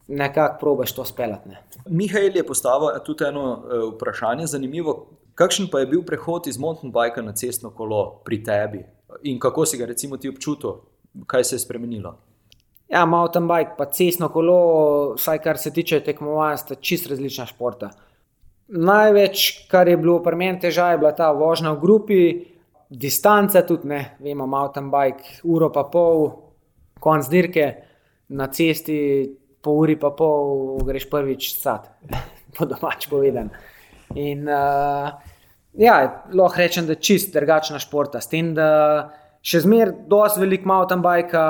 nekako 0.07 0.57
probaš 0.59 0.95
to 0.95 1.05
speljati. 1.05 1.49
Mihajl 1.89 2.37
je 2.37 2.45
postavil 2.45 2.99
tudi 3.05 3.25
eno 3.25 3.51
uh, 3.53 3.93
vprašanje, 3.93 4.45
zanimivo. 4.45 5.07
Kakšen 5.35 5.69
pa 5.71 5.79
je 5.79 5.87
bil 5.87 6.01
prehod 6.03 6.47
iz 6.47 6.57
mountain 6.57 6.91
bike 6.91 7.21
na 7.21 7.33
cestno 7.33 7.69
kolo 7.71 8.21
pri 8.25 8.43
tebi 8.43 8.83
in 9.23 9.39
kako 9.39 9.65
si 9.65 9.77
ga 9.77 9.85
recimo 9.85 10.17
ti 10.17 10.29
občutil, 10.29 10.81
kaj 11.25 11.43
se 11.43 11.55
je 11.55 11.59
spremenilo? 11.59 12.17
Ja, 12.89 13.05
mountain 13.05 13.47
bike, 13.47 13.75
pa 13.77 13.85
cestno 13.93 14.31
kolo, 14.33 14.59
vsaj 15.13 15.39
kar 15.43 15.57
se 15.61 15.69
tiče 15.73 15.99
tekmovanja, 16.01 16.57
sta 16.57 16.75
čist 16.75 17.09
različna 17.09 17.45
športa. 17.45 17.91
Največ, 18.69 19.67
kar 19.69 19.87
je 19.87 19.97
bilo 19.97 20.17
pri 20.25 20.37
meni 20.37 20.59
težava, 20.61 20.95
je 20.95 21.01
bila 21.03 21.11
ta 21.17 21.29
vožnja 21.37 21.75
v 21.75 21.81
grupi, 21.81 22.21
distanca 22.89 23.61
tudi 23.65 23.89
ne, 23.89 24.01
vemo, 24.25 24.47
mountain 24.49 24.89
bike, 24.89 25.41
uro 25.45 25.69
pa 25.73 25.85
pol, 25.89 26.31
konc 26.99 27.29
dirke 27.29 27.67
na 28.33 28.49
cesti, 28.49 28.97
po 29.61 29.75
uri 29.83 29.97
pa 29.99 30.09
pol 30.15 30.79
greš 30.85 31.05
prvič 31.11 31.53
sad, 31.59 31.89
po 32.57 32.65
domač 32.65 33.05
povedan. 33.11 33.53
In 34.17 34.49
uh, 34.49 35.13
ja, 35.77 35.95
lahko 36.33 36.57
rečem, 36.57 36.89
da 36.89 36.97
je 36.97 37.03
čist 37.05 37.33
drugačna 37.33 37.77
športa. 37.81 38.21
S 38.21 38.31
tem, 38.31 38.55
da 38.57 38.69
še 39.41 39.61
zmeraj 39.63 39.93
dosti 40.11 40.43
velik 40.43 40.65
mountain 40.67 41.01
bike 41.03 41.43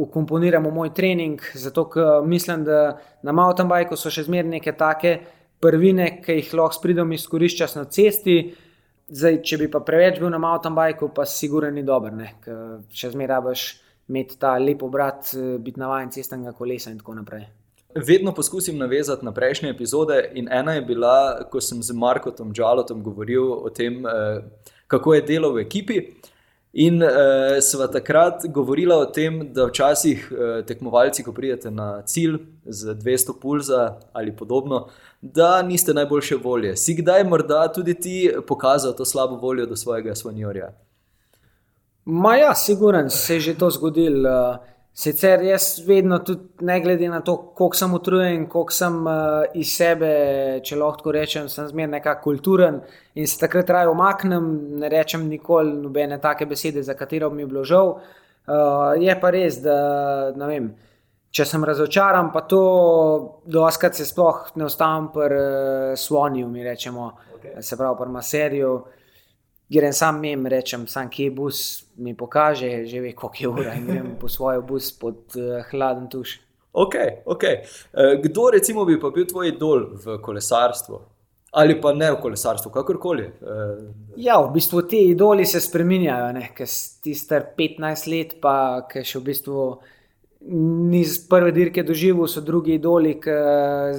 ukomponiram 0.00 0.64
v 0.66 0.72
moj 0.72 0.94
trening, 0.96 1.42
zato 1.54 1.86
mislim, 2.26 2.64
da 2.64 2.98
na 3.22 3.32
mountain 3.32 3.68
bikeu 3.68 3.98
so 3.98 4.12
še 4.12 4.24
zmeraj 4.28 4.50
neke 4.56 4.72
take 4.72 5.18
prvine, 5.60 6.20
ki 6.24 6.40
jih 6.40 6.54
lahko 6.56 6.78
spridom 6.78 7.12
izkoriščaš 7.12 7.76
na 7.76 7.84
cesti. 7.84 8.40
Zdaj, 9.10 9.40
če 9.42 9.56
bi 9.58 9.66
pa 9.68 9.80
preveč 9.82 10.20
bil 10.22 10.30
na 10.30 10.38
mountain 10.38 10.74
bikeu, 10.76 11.10
pa 11.14 11.26
sigurno 11.26 11.70
ni 11.74 11.84
dober, 11.84 12.14
ker 12.44 12.82
še 12.94 13.12
zmeraj 13.12 13.36
rabiš 13.36 13.68
imeti 14.10 14.38
ta 14.38 14.56
lep 14.58 14.82
obrat, 14.82 15.30
eh, 15.34 15.58
biti 15.58 15.80
navaden 15.80 16.10
cestnega 16.10 16.52
kolesa 16.52 16.90
in 16.90 16.98
tako 16.98 17.14
naprej. 17.14 17.46
Vedno 17.94 18.32
poskusim 18.34 18.78
navezati 18.78 19.24
na 19.24 19.32
prejšnje 19.32 19.70
epizode, 19.70 20.30
in 20.34 20.48
ena 20.52 20.72
je 20.72 20.82
bila, 20.82 21.44
ko 21.50 21.60
sem 21.60 21.82
z 21.82 21.92
Markom 21.92 22.52
Džalotom 22.54 23.02
govoril 23.02 23.52
o 23.52 23.70
tem, 23.70 24.06
eh, 24.06 24.42
kako 24.86 25.14
je 25.14 25.22
delo 25.22 25.52
v 25.52 25.66
ekipi. 25.66 26.14
In 26.72 27.02
uh, 27.02 27.58
sva 27.58 27.88
takrat 27.90 28.44
govorila 28.46 29.00
o 29.02 29.06
tem, 29.10 29.40
da 29.52 29.66
včasih 29.66 30.28
uh, 30.30 30.38
tekmovalci, 30.66 31.24
ko 31.26 31.32
pridete 31.34 31.70
na 31.70 32.02
cilj 32.06 32.38
z 32.64 32.94
200 32.94 33.34
pulza 33.42 33.96
ali 34.12 34.36
podobno, 34.36 34.86
da 35.22 35.62
niste 35.62 35.94
najboljše 35.94 36.36
volje. 36.36 36.76
Si 36.76 36.94
kdaj 36.94 37.24
morda 37.24 37.66
tudi 37.72 37.94
ti 37.94 38.30
pokazal 38.46 38.94
to 38.94 39.04
slabo 39.04 39.36
voljo 39.36 39.66
do 39.66 39.76
svojega 39.76 40.14
svanjorja? 40.14 40.70
Ma 42.04 42.36
ja, 42.36 42.54
siguren 42.54 43.10
se 43.10 43.34
je 43.34 43.40
že 43.40 43.58
to 43.58 43.70
zgodil. 43.70 44.26
Eh, 44.26 44.58
sicer 44.92 45.42
jaz 45.42 45.80
vedno, 45.86 46.18
tudi 46.18 46.66
ne 46.66 46.80
glede 46.80 47.08
na 47.08 47.20
to, 47.20 47.36
koliko 47.56 47.76
sem 47.76 47.94
utrujen, 47.94 48.46
koliko 48.48 48.72
sem 48.72 48.98
uh, 49.06 49.12
iz 49.54 49.72
sebe, 49.76 50.10
če 50.64 50.76
lahko 50.76 51.14
rečem, 51.14 51.48
sem 51.48 51.68
zmeraj 51.68 51.92
nekako 51.96 52.22
kulturen 52.24 52.80
in 53.14 53.26
se 53.26 53.38
takrat 53.40 53.70
raje 53.70 53.88
omaknem, 53.88 54.50
ne 54.82 54.90
rečem 54.92 55.28
nikoli 55.28 55.72
nobene 55.80 56.20
take 56.20 56.46
besede, 56.46 56.82
za 56.82 56.94
katero 56.94 57.30
mi 57.30 57.42
je 57.42 57.46
bilo 57.46 57.64
žal. 57.64 57.96
Uh, 58.50 58.94
je 58.98 59.14
pa 59.20 59.30
res, 59.30 59.60
da 59.64 59.80
ne 60.36 60.46
vem. 60.46 60.70
če 61.30 61.44
sem 61.46 61.62
razočaran, 61.64 62.32
pa 62.34 62.40
to, 62.50 62.60
da 63.46 63.60
oskrat 63.62 63.94
se 63.94 64.02
sploh 64.02 64.48
ne 64.58 64.64
ostavim 64.66 65.12
pri 65.14 65.36
uh, 65.38 65.92
slonju, 65.94 66.48
mi 66.50 66.64
rečemo, 66.66 67.12
okay. 67.36 67.60
se 67.62 67.76
pravi, 67.78 67.96
pri 68.00 68.10
maserju. 68.10 68.72
Grem 69.70 69.92
sam 69.92 70.18
mem, 70.20 70.46
rečem, 70.50 70.86
sam 70.90 71.10
kje 71.10 71.28
je 71.28 71.30
bus, 71.30 71.58
mi 71.96 72.14
pokaže, 72.16 72.86
že 72.90 73.00
ve, 73.00 73.12
koliko 73.14 73.38
je 73.38 73.48
ura 73.48 73.74
in 73.78 73.86
grem 73.86 74.08
po 74.20 74.28
svoj 74.28 74.62
bus 74.66 74.90
pod 74.98 75.36
uh, 75.38 75.62
hladen 75.70 76.08
tuš. 76.10 76.40
Ok, 76.72 76.94
ok. 77.24 77.44
Uh, 77.44 78.18
kdo 78.22 78.50
recimo 78.50 78.84
bi 78.84 78.98
pa 79.00 79.12
bil 79.14 79.28
tvoj 79.30 79.48
idol 79.48 79.86
v 79.94 80.18
kolesarstvu? 80.22 81.00
Ali 81.54 81.78
pa 81.80 81.92
ne 81.94 82.10
v 82.14 82.18
kolesarstvu, 82.22 82.70
kakorkoli. 82.74 83.28
Uh, 83.42 83.86
ja, 84.18 84.40
v 84.42 84.50
bistvu 84.58 84.82
ti 84.90 85.04
idoli 85.14 85.46
se 85.46 85.62
spremenjajo, 85.62 86.34
ker 86.54 86.66
si 86.70 87.14
star 87.14 87.52
15 87.58 88.10
let, 88.10 88.36
pa 88.42 88.86
še 88.90 89.18
v 89.18 89.26
bistvu 89.30 89.70
ni 90.90 91.04
z 91.04 91.26
prve 91.28 91.52
dirke 91.52 91.82
doživel, 91.86 92.26
so 92.26 92.40
drugi 92.40 92.78
idoli, 92.78 93.18
ki 93.22 93.34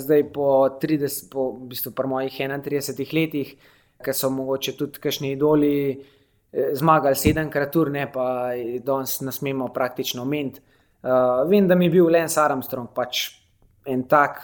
zdaj 0.03 0.23
po 0.33 0.47
30, 0.81 1.27
po 1.31 1.51
v 1.59 1.69
bistvu 1.71 1.95
po 1.95 2.07
mojih 2.11 2.33
31 2.33 3.13
letih, 3.13 3.55
ki 4.03 4.15
so 4.15 4.29
mogoče 4.33 4.75
tudi 4.77 5.01
kašni 5.03 5.33
idoli 5.35 5.75
eh, 5.91 6.73
zmagali 6.77 7.15
sedemkrat 7.15 7.75
ur, 7.75 7.91
ne 7.91 8.07
pa 8.11 8.25
danes 8.85 9.19
ne 9.21 9.31
smemo 9.31 9.69
praktično 9.73 10.25
omeniti. 10.25 10.61
Uh, 11.01 11.49
vem, 11.49 11.65
da 11.65 11.73
mi 11.73 11.87
je 11.87 11.95
bil 11.95 12.11
Lens 12.13 12.35
Armstrong 12.37 12.91
pač 12.93 13.23
en 13.89 14.03
tak 14.05 14.37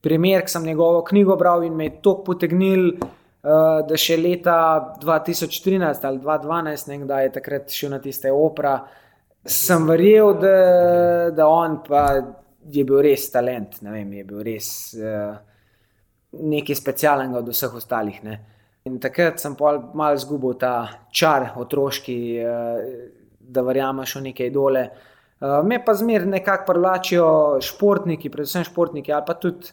primer, 0.00 0.46
ki 0.46 0.54
sem 0.54 0.64
njegovo 0.64 1.02
knjigo 1.04 1.34
bral 1.36 1.66
in 1.66 1.74
me 1.76 1.90
je 1.90 1.98
to 2.00 2.14
potegnil, 2.24 2.86
uh, 2.94 3.82
da 3.84 3.98
še 4.00 4.16
leta 4.16 4.54
2013 5.02 6.06
ali 6.08 6.22
2012, 6.24 6.88
ne, 6.88 6.98
da 7.04 7.20
je 7.20 7.34
takrat 7.34 7.68
šel 7.76 7.92
na 7.92 8.00
tiste 8.00 8.32
opera 8.32 8.78
sem 9.44 9.86
verjel, 9.88 10.34
da, 10.40 11.30
da 11.36 11.48
on 11.48 11.80
pa 11.86 12.06
je 12.70 12.84
bil 12.84 13.00
res 13.04 13.30
talent, 13.32 13.80
ne 13.82 13.94
vem, 13.94 14.12
je 14.20 14.24
bil 14.28 14.42
res 14.44 14.68
uh, 14.98 15.36
nekaj 16.32 16.76
specialnega 16.76 17.40
od 17.40 17.48
vseh 17.50 17.74
ostalih. 17.74 18.20
Ne. 18.26 18.36
In 18.88 18.96
takrat 19.00 19.40
sem 19.40 19.56
malo 19.58 20.16
izgubil 20.16 20.54
ta 20.60 21.04
čar 21.12 21.50
otroški, 21.60 22.16
uh, 22.40 22.78
da 23.40 23.64
verjameš 23.66 24.16
v 24.16 24.22
neke 24.30 24.46
idole. 24.48 24.86
Uh, 25.40 25.60
me 25.64 25.80
pa 25.84 25.92
zmeraj 25.96 26.28
nekako 26.28 26.72
privlačijo 26.72 27.28
športniki, 27.64 28.30
predvsem 28.32 28.64
športniki 28.64 29.12
ali 29.12 29.26
pa 29.26 29.36
tudi 29.40 29.72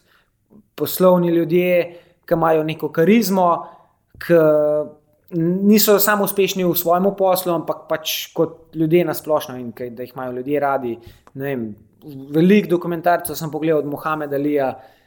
poslovni 0.76 1.32
ljudje, 1.32 1.72
ki 2.28 2.36
imajo 2.36 2.64
neko 2.64 2.92
karizmo, 2.92 3.48
ki 4.20 4.38
niso 5.38 5.98
samo 6.00 6.24
uspešni 6.24 6.64
v 6.64 6.76
svojem 6.76 7.08
poslu, 7.16 7.52
ampak 7.52 7.86
pač 7.88 8.32
kot 8.36 8.76
ljudje 8.76 9.04
na 9.04 9.14
splošno 9.14 9.56
in 9.60 9.72
kaj, 9.76 9.90
da 9.96 10.04
jih 10.04 10.12
imajo 10.14 10.36
ljudje 10.38 10.60
radi. 10.60 10.94
Veliko 12.34 12.70
dokumentarcev 12.70 13.36
sem 13.36 13.50
pogledal 13.50 13.82
od 13.82 13.90
Mohameda 13.90 14.36
Alija, 14.36 14.68
uh, 14.68 14.97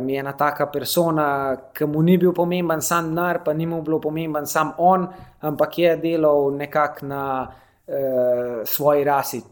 mi 0.00 0.14
je 0.14 0.20
ena 0.20 0.32
taka 0.32 0.66
persona, 0.72 1.56
ki 1.74 1.84
mu 1.84 2.02
ni 2.02 2.16
bil 2.18 2.32
pomemben 2.32 2.80
sam 2.80 3.10
denar, 3.10 3.42
pa 3.44 3.52
ni 3.52 3.66
mu 3.66 3.82
bil 3.82 4.00
pomemben 4.00 4.46
sam 4.46 4.72
on, 4.78 5.06
ampak 5.40 5.78
je 5.78 5.96
delal 5.96 6.50
nekako 6.56 7.06
na 7.06 7.24
uh, 7.44 8.64
svoji 8.64 9.04
rasi. 9.04 9.42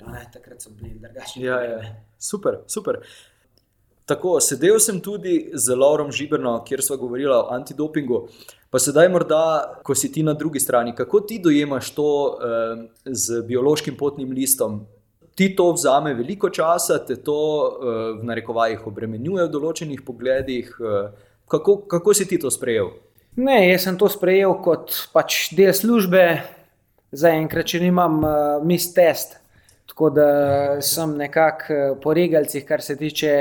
No, 0.00 0.12
ne, 0.12 0.26
takrat 0.32 0.62
so 0.62 0.70
bili 0.70 0.98
drugačni. 0.98 1.44
Ja, 1.44 1.60
ja. 1.64 1.80
Super, 2.18 2.60
super. 2.66 3.00
Tako, 4.04 4.40
sedel 4.40 4.80
sem 4.80 5.00
tudi 5.00 5.50
z 5.54 5.76
Laurom 5.76 6.12
Žiberno, 6.12 6.58
kjer 6.64 6.82
smo 6.82 6.96
govorili 6.96 7.32
o 7.32 7.46
antidopingu. 7.54 8.24
Uh, 8.24 8.60
Pa 8.70 8.78
sedaj, 8.78 9.08
morda, 9.10 9.42
ko 9.82 9.96
si 9.98 10.12
ti 10.14 10.22
na 10.22 10.32
drugi 10.38 10.60
strani, 10.62 10.94
kako 10.94 11.20
ti 11.26 11.40
dojemaš 11.42 11.90
to 11.94 12.10
eh, 12.38 12.82
z 13.04 13.42
biološkim 13.46 13.96
potnim 13.98 14.30
listom? 14.30 14.84
Ti 15.40 15.46
to 15.56 15.70
vzame 15.72 16.12
veliko 16.12 16.50
časa, 16.52 16.98
te 17.00 17.16
to 17.24 17.40
eh, 17.40 18.00
v 18.20 18.26
narekovajih 18.28 18.84
obremenjuje 18.90 19.46
v 19.46 19.52
določenih 19.54 20.02
pogledih. 20.04 20.68
Eh, 20.76 21.30
kako, 21.48 21.78
kako 21.88 22.12
si 22.12 22.26
ti 22.28 22.36
to 22.36 22.52
sprejel? 22.52 22.92
Ne, 23.40 23.70
jaz 23.70 23.86
sem 23.86 23.96
to 23.96 24.10
sprejel 24.12 24.58
kot 24.60 24.92
pač 25.14 25.54
del 25.56 25.72
službe, 25.72 26.24
zaenkrat, 27.16 27.72
če 27.72 27.80
nimam 27.80 28.18
uh, 28.20 28.32
mis 28.66 28.90
test. 28.92 29.38
Tako 29.88 30.10
da 30.12 30.26
sem 30.84 31.16
nekako 31.18 31.72
uh, 31.72 31.94
po 32.02 32.12
regalcih, 32.14 32.66
kar 32.66 32.84
se 32.84 32.98
tiče 33.00 33.32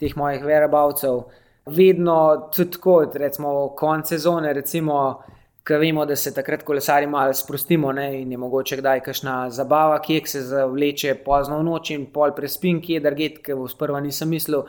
teh 0.00 0.16
mojih 0.18 0.42
verabavcev 0.42 1.22
vedno 1.68 2.48
tudi 2.56 2.70
tako, 2.70 3.02
recimo, 3.14 3.68
konec 3.76 4.08
sezone, 4.08 4.52
recimo, 4.52 5.22
ki 5.68 5.76
vemo, 5.76 6.06
da 6.08 6.16
se 6.16 6.32
takrat 6.34 6.62
kolesari 6.64 7.06
malo 7.06 7.32
sprostimo 7.36 7.92
ne, 7.92 8.22
in 8.22 8.32
je 8.32 8.38
mogoče 8.40 8.78
kdaj 8.80 9.02
kakšna 9.04 9.34
zabava, 9.52 9.98
ki 10.00 10.22
se 10.26 10.40
zavleče 10.48 11.18
pozno 11.24 11.58
v 11.60 11.66
noč 11.66 11.92
in 11.92 12.06
pol 12.12 12.32
prespim, 12.36 12.80
ki 12.80 12.96
je 12.96 13.04
drget, 13.04 13.42
ki 13.44 13.56
v 13.58 13.68
sprva 13.68 14.00
nisem 14.00 14.32
mislil. 14.32 14.64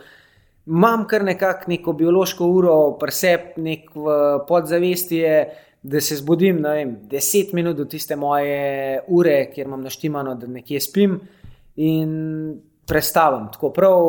Imam 0.68 1.08
kar 1.08 1.24
nekako 1.24 1.72
neko 1.72 1.96
biološko 1.98 2.52
uro, 2.52 2.76
presep, 3.00 3.56
nek 3.58 3.90
v 3.96 4.20
podzavesti 4.48 5.24
je, 5.24 5.40
da 5.82 6.02
se 6.04 6.20
zbudim, 6.20 6.60
ne 6.60 6.76
vem, 6.76 6.96
deset 7.08 7.54
minut 7.56 7.78
do 7.80 7.86
tiste 7.88 8.18
moje 8.20 9.00
ure, 9.08 9.46
kjer 9.54 9.68
imam 9.68 9.86
naštimano, 9.88 10.36
da 10.36 10.48
nekje 10.52 10.82
spim 10.84 11.16
in 11.80 12.10
prestavim. 12.88 13.48
Tako 13.54 13.72
prav. 13.72 14.02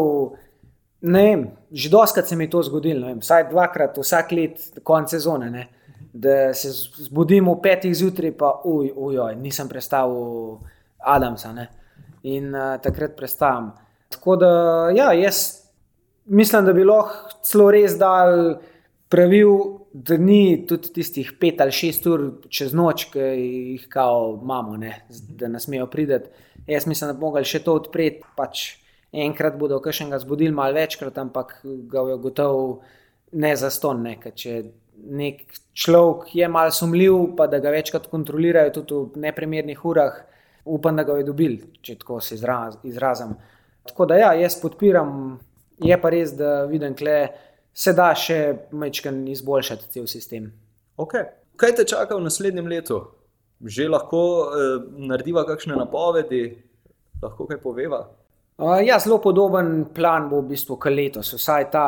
Ne 1.00 1.22
vem, 1.24 1.44
že 1.72 1.88
doskrat 1.88 2.28
se 2.28 2.36
mi 2.36 2.44
je 2.44 2.50
to 2.52 2.60
zgodilo, 2.66 3.06
vem, 3.06 3.22
vsaj 3.22 3.46
dvakrat, 3.48 3.94
vsak 3.96 4.32
let, 4.36 4.58
konec 4.84 5.14
sezone. 5.14 5.46
Ne, 5.54 5.62
da 6.12 6.54
se 6.54 6.70
zbudim 7.04 7.48
v 7.48 7.56
petih 7.62 7.94
zjutraj, 7.94 8.32
pa 8.38 8.54
uj, 8.64 8.92
uj, 8.96 9.18
uj, 9.18 9.36
nisem 9.38 9.68
predstavil 9.68 10.58
Adamsa 10.98 11.52
ne, 11.52 11.68
in 12.22 12.54
uh, 12.54 12.76
takrat 12.82 13.16
predstavim. 13.16 13.70
Tako 14.10 14.36
da, 14.36 14.50
ja, 14.94 15.12
jaz 15.12 15.60
mislim, 16.30 16.64
da 16.64 16.72
bi 16.72 16.84
lahko 16.84 17.38
celo 17.42 17.70
res 17.70 17.96
dal 17.98 18.56
pravil, 19.10 19.78
da 19.92 20.16
ni 20.16 20.66
tudi 20.68 20.92
tistih 20.94 21.32
pet 21.40 21.60
ali 21.60 21.74
šest 21.74 22.06
ur 22.06 22.26
čez 22.48 22.74
noč, 22.76 23.08
ki 23.10 23.22
jih 23.22 23.88
kao 23.90 24.36
imamo, 24.42 24.76
ne, 24.78 24.92
da 25.38 25.48
ne 25.50 25.60
smejo 25.60 25.88
priti. 25.90 26.20
Jaz 26.66 26.86
mislim, 26.86 27.10
da 27.10 27.16
bi 27.16 27.24
mogli 27.24 27.42
še 27.44 27.62
to 27.64 27.74
odpreti. 27.80 28.22
Pač, 28.36 28.66
enkrat 29.10 29.56
bodo 29.58 29.80
kakšnega 29.82 30.20
zbudili, 30.22 30.54
malo 30.54 30.78
večkrat, 30.78 31.18
ampak 31.18 31.56
ga 31.64 32.04
je 32.12 32.18
gotovo 32.22 32.68
ne 33.32 33.56
za 33.56 33.70
ston. 33.70 34.04
Ne, 34.06 34.14
če 34.34 34.60
nek 35.04 35.42
človek 35.72 36.34
je 36.34 36.48
malo 36.48 36.70
sumljiv, 36.70 37.36
pa 37.36 37.46
da 37.46 37.58
ga 37.58 37.70
večkrat 37.70 38.06
kontrolirajo 38.10 38.72
tudi 38.80 38.94
v 38.94 39.22
neprimernih 39.26 39.84
urah, 39.84 40.20
upam, 40.64 40.96
da 40.96 41.04
ga 41.04 41.18
je 41.18 41.26
dobil, 41.28 41.56
če 41.82 41.98
tako 42.02 42.20
se 42.20 42.34
izraz, 42.34 42.76
izrazim. 42.84 43.34
Tako 43.88 44.06
da 44.06 44.18
ja, 44.20 44.32
jaz 44.36 44.58
podpiram, 44.60 45.38
je 45.84 45.96
pa 46.00 46.10
res, 46.12 46.34
da 46.36 46.64
vidim, 46.68 46.94
da 47.00 47.16
se 47.74 47.94
da 47.96 48.10
še 48.14 48.68
mečken 48.72 49.22
izboljšati 49.28 49.88
cel 49.94 50.06
sistem. 50.10 50.50
Okay. 51.00 51.30
Kaj 51.60 51.76
te 51.76 51.84
čaka 51.88 52.16
v 52.16 52.24
naslednjem 52.26 52.68
letu? 52.68 53.00
Že 53.60 53.88
lahko 53.92 54.20
eh, 54.48 54.86
narediva 55.10 55.44
kakšne 55.48 55.76
napovedi, 55.76 56.44
lahko 57.22 57.46
kaj 57.48 57.60
poveva? 57.60 58.06
Uh, 58.60 58.86
ja, 58.86 58.98
zelo 58.98 59.16
podoben 59.24 59.86
plan 59.94 60.26
bo 60.28 60.42
v 60.42 60.50
bistvu 60.52 60.74
kot 60.76 60.92
letos. 60.92 61.30
Vsaj 61.32 61.64
ta 61.72 61.84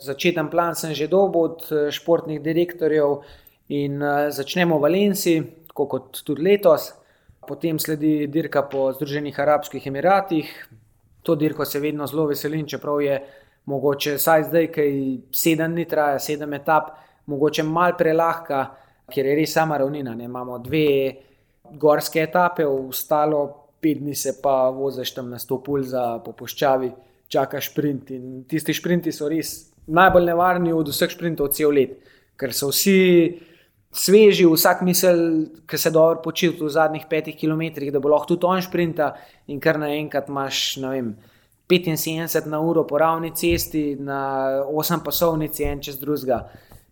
začeten 0.00 0.48
plan 0.48 0.72
sem 0.72 0.94
že 0.96 1.04
dobil 1.04 1.52
od 1.52 1.66
eh, 1.68 1.90
športnih 1.92 2.40
direktorjev 2.40 3.20
in 3.68 4.00
uh, 4.00 4.32
začnemo 4.32 4.78
v 4.78 4.82
Valenciji, 4.88 5.42
tako 5.68 5.86
kot 5.86 6.22
tudi 6.24 6.48
letos. 6.48 6.94
Potem 7.44 7.76
sledi 7.76 8.26
dirka 8.26 8.62
po 8.62 8.88
Združenih 8.92 9.36
arabskih 9.36 9.86
emiratih. 9.86 10.48
To 11.28 11.34
dirko 11.36 11.64
se 11.64 11.80
vedno 11.80 12.06
zelo 12.06 12.24
veselim, 12.26 12.64
čeprav 12.66 13.02
je 13.02 13.20
mogoče 13.68 14.16
vsaj 14.16 14.48
zdaj, 14.48 14.72
ki 14.72 14.84
sedem 15.28 15.76
dni 15.76 15.84
traja, 15.84 16.18
sedem 16.18 16.56
etap, 16.56 16.96
mogoče 17.26 17.62
mal 17.68 17.98
prelahka, 17.98 18.64
ker 19.12 19.28
je 19.28 19.36
res 19.36 19.52
sama 19.52 19.76
ravnina. 19.76 20.14
Ne? 20.16 20.24
Imamo 20.24 20.56
dve 20.58 21.12
gorske 21.76 22.24
etape, 22.24 22.64
ostalo 22.64 23.61
pet 23.82 23.98
dni 23.98 24.14
se 24.14 24.36
pa 24.42 24.70
voziš 24.70 25.14
tam 25.14 25.30
na 25.30 25.38
sto 25.38 25.58
pulza 25.62 26.20
po 26.24 26.32
puščavi, 26.38 26.92
čakaš 27.32 27.72
sprint. 27.72 28.12
In 28.14 28.44
tisti 28.48 28.74
sprinti 28.74 29.12
so 29.12 29.28
res 29.30 29.72
najbolj 29.90 30.28
nevarni 30.30 30.74
od 30.74 30.92
vseh 30.92 31.10
sprintov 31.10 31.50
cel 31.56 31.74
let, 31.74 31.96
ker 32.38 32.54
so 32.54 32.70
vsi 32.70 32.98
sveži, 33.92 34.46
vsak 34.48 34.84
misel, 34.86 35.22
ki 35.68 35.78
se 35.78 35.90
dobro 35.92 36.22
počuti 36.24 36.62
v 36.62 36.70
zadnjih 36.72 37.08
petih 37.10 37.36
kilometrih, 37.36 37.90
da 37.92 38.00
bo 38.00 38.12
lahko 38.12 38.32
tudi 38.34 38.48
on 38.48 38.62
sprinta 38.62 39.12
in 39.50 39.60
kar 39.60 39.80
naenkrat 39.82 40.30
imaš, 40.30 40.64
ne 40.82 40.94
vem. 40.94 41.12
75 41.72 42.50
na 42.52 42.58
uro 42.60 42.82
po 42.84 42.98
ravni 43.00 43.30
cesti, 43.32 43.96
na 43.96 44.60
8 44.68 45.00
pasovnici, 45.04 45.64
en 45.64 45.80
čez 45.80 45.96
drugega, 45.96 46.42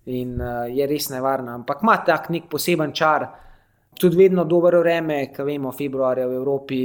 in 0.09 0.38
uh, 0.41 0.64
je 0.72 0.86
res 0.88 1.11
nevarno. 1.12 1.53
Ampak 1.59 1.82
ima 1.84 1.99
tak 2.07 2.30
nek 2.32 2.47
poseben 2.49 2.95
čar, 2.97 3.26
uh, 3.26 3.49
tudi 3.99 4.16
vedno 4.16 4.45
dobro 4.45 4.80
vreme, 4.80 5.32
ki 5.32 5.43
vemo, 5.43 5.72
februarja 5.72 6.26
v 6.26 6.38
Evropi 6.38 6.82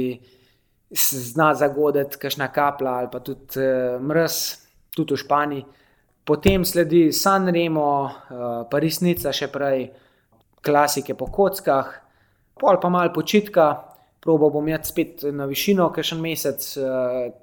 zna 0.90 1.54
zagoditi, 1.54 2.18
kašna 2.18 2.48
kapla 2.52 2.98
ali 3.00 3.08
pa 3.12 3.20
tudi 3.20 3.60
uh, 3.60 4.00
mrz, 4.02 4.36
tudi 4.94 5.14
v 5.14 5.20
Španiji. 5.20 5.64
Potem 6.26 6.64
sledi 6.64 7.12
San 7.12 7.48
Remo, 7.48 7.88
uh, 8.04 8.10
pa 8.70 8.78
resnica 8.82 9.32
še 9.32 9.48
prej, 9.52 9.88
klasike 10.66 11.14
po 11.14 11.28
kockah, 11.30 11.92
pol 12.58 12.80
pa 12.82 12.88
malo 12.90 13.12
počitka, 13.14 13.68
probo 14.22 14.50
bom 14.50 14.68
jaz 14.68 14.90
spet 14.90 15.22
na 15.30 15.46
višino, 15.46 15.90
ker 15.94 16.04
še 16.04 16.16
en 16.16 16.22
mesec, 16.24 16.64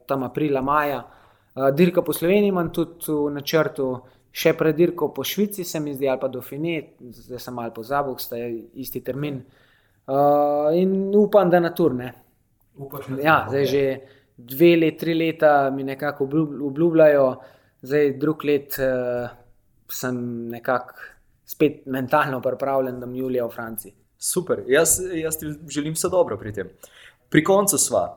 tam 0.10 0.26
aprila, 0.28 0.60
maja. 0.62 1.04
Dirka 1.78 2.02
po 2.04 2.12
Sloveniji 2.12 2.52
imam 2.52 2.72
tudi 2.76 3.08
v 3.08 3.32
načrtu, 3.32 3.88
še 4.34 4.56
pred 4.58 4.76
dirko 4.76 5.12
po 5.14 5.24
Švici, 5.24 5.64
se 5.64 5.80
mi 5.80 5.94
zdi, 5.94 6.10
ali 6.10 6.20
pa 6.20 6.28
do 6.28 6.42
Fine, 6.42 6.80
zdaj 7.14 7.40
sem 7.40 7.54
malo 7.54 7.74
pozabil, 7.76 8.18
sta 8.18 8.40
isti 8.82 9.04
termin. 9.06 9.40
In 10.74 10.96
upam, 11.16 11.52
da 11.54 11.62
na 11.62 11.70
turne. 11.78 12.10
Ja, 13.22 13.44
zdaj 13.52 13.66
že 13.70 13.84
dve 14.34 14.74
leti, 14.80 14.98
tri 14.98 15.14
leta 15.14 15.70
mi 15.72 15.86
nekako 15.86 16.26
obljubljajo, 16.66 17.28
zdaj 17.86 18.14
drug 18.18 18.46
let 18.50 18.80
uh, 18.82 19.30
sem 19.94 20.18
nekako 20.50 20.98
spet 21.46 21.86
mentalno 21.86 22.42
pripravljen, 22.42 23.00
da 23.00 23.06
mi 23.06 23.20
julija 23.20 23.46
v 23.46 23.54
Franciji. 23.54 23.94
Super, 24.18 24.64
jaz, 24.68 24.98
jaz 25.14 25.38
ti 25.38 25.52
želim 25.70 25.94
vse 25.94 26.10
dobro 26.10 26.38
pri 26.40 26.54
tem. 26.54 26.70
Pri 27.30 27.44
koncu 27.44 27.78
sva. 27.78 28.08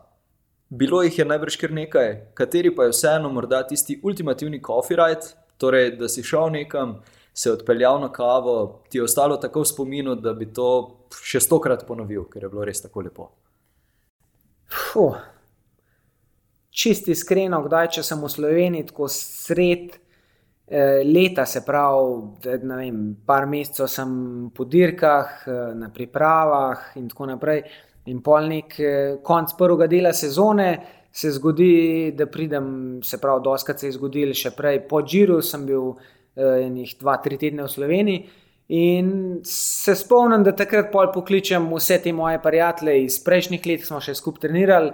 Bilo 0.71 1.03
jih 1.03 1.19
je 1.19 1.25
najbrž 1.25 1.57
kar 1.61 1.73
nekaj, 1.75 2.09
kateri 2.35 2.73
pa 2.75 2.87
je 2.87 2.95
vseeno 2.95 3.29
morda 3.31 3.61
tisti 3.67 4.01
ultimativni 4.03 4.63
coffee 4.63 4.97
ride, 4.97 5.37
torej 5.59 5.97
da 5.97 6.09
si 6.09 6.23
šel 6.23 6.51
nekam, 6.53 6.99
se 7.37 7.53
odpeljal 7.53 8.01
na 8.01 8.13
kavo, 8.13 8.83
ti 8.89 8.99
je 8.99 9.05
ostalo 9.05 9.37
tako 9.37 9.61
v 9.61 9.69
spominu, 9.69 10.15
da 10.15 10.33
bi 10.33 10.49
to 10.53 10.69
še 11.13 11.41
stokrat 11.45 11.85
ponovil, 11.89 12.25
ker 12.33 12.47
je 12.47 12.49
bilo 12.49 12.65
res 12.65 12.81
tako 12.81 13.05
lepo. 13.05 13.29
Fuh. 14.73 15.19
Čisti 16.77 17.13
iskreno, 17.13 17.61
kdaj 17.65 17.91
če 17.97 18.05
sem 18.05 18.21
v 18.21 18.31
Sloveniji, 18.33 18.87
tako 18.89 19.09
sred 19.13 19.95
eh, 19.97 21.03
leta, 21.05 21.47
se 21.49 21.61
pravi, 21.65 22.57
ne 22.65 22.81
vem, 22.81 22.99
par 23.27 23.47
mesecev 23.49 23.89
sem 23.89 24.11
po 24.57 24.65
dirkah, 24.65 25.37
eh, 25.45 25.61
na 25.77 25.89
pripravah 25.93 26.97
in 27.01 27.09
tako 27.13 27.31
naprej. 27.33 27.63
In 28.13 28.21
polnik, 28.23 28.77
eh, 28.81 29.17
konc 29.25 29.57
prvega 29.59 29.89
dela 29.93 30.13
sezone 30.17 30.71
se 31.17 31.31
zgodi, 31.31 32.13
da 32.13 32.27
pridem, 32.27 33.01
se 33.05 33.19
pravi, 33.21 33.41
doskrat 33.45 33.81
se 33.81 33.89
je 33.89 33.95
zgodil 33.97 34.35
še 34.37 34.53
prej 34.53 34.83
po 34.89 35.01
Džiru, 35.01 35.39
sem 35.43 35.65
bil 35.65 35.95
enih 36.37 36.93
dva, 37.01 37.17
tri 37.25 37.39
tedne 37.41 37.65
v 37.65 37.73
Sloveniji. 37.73 38.25
In 38.77 39.09
se 39.47 39.95
spomnim, 39.97 40.43
da 40.45 40.53
takrat 40.53 40.91
pol 40.93 41.09
pokličem 41.15 41.71
vse 41.71 42.01
te 42.03 42.13
moje 42.13 42.41
prijatelje 42.43 42.97
iz 43.05 43.17
prejšnjih 43.25 43.69
let, 43.71 43.87
smo 43.87 44.01
še 44.03 44.17
skupaj 44.19 44.49
trenirali, 44.49 44.91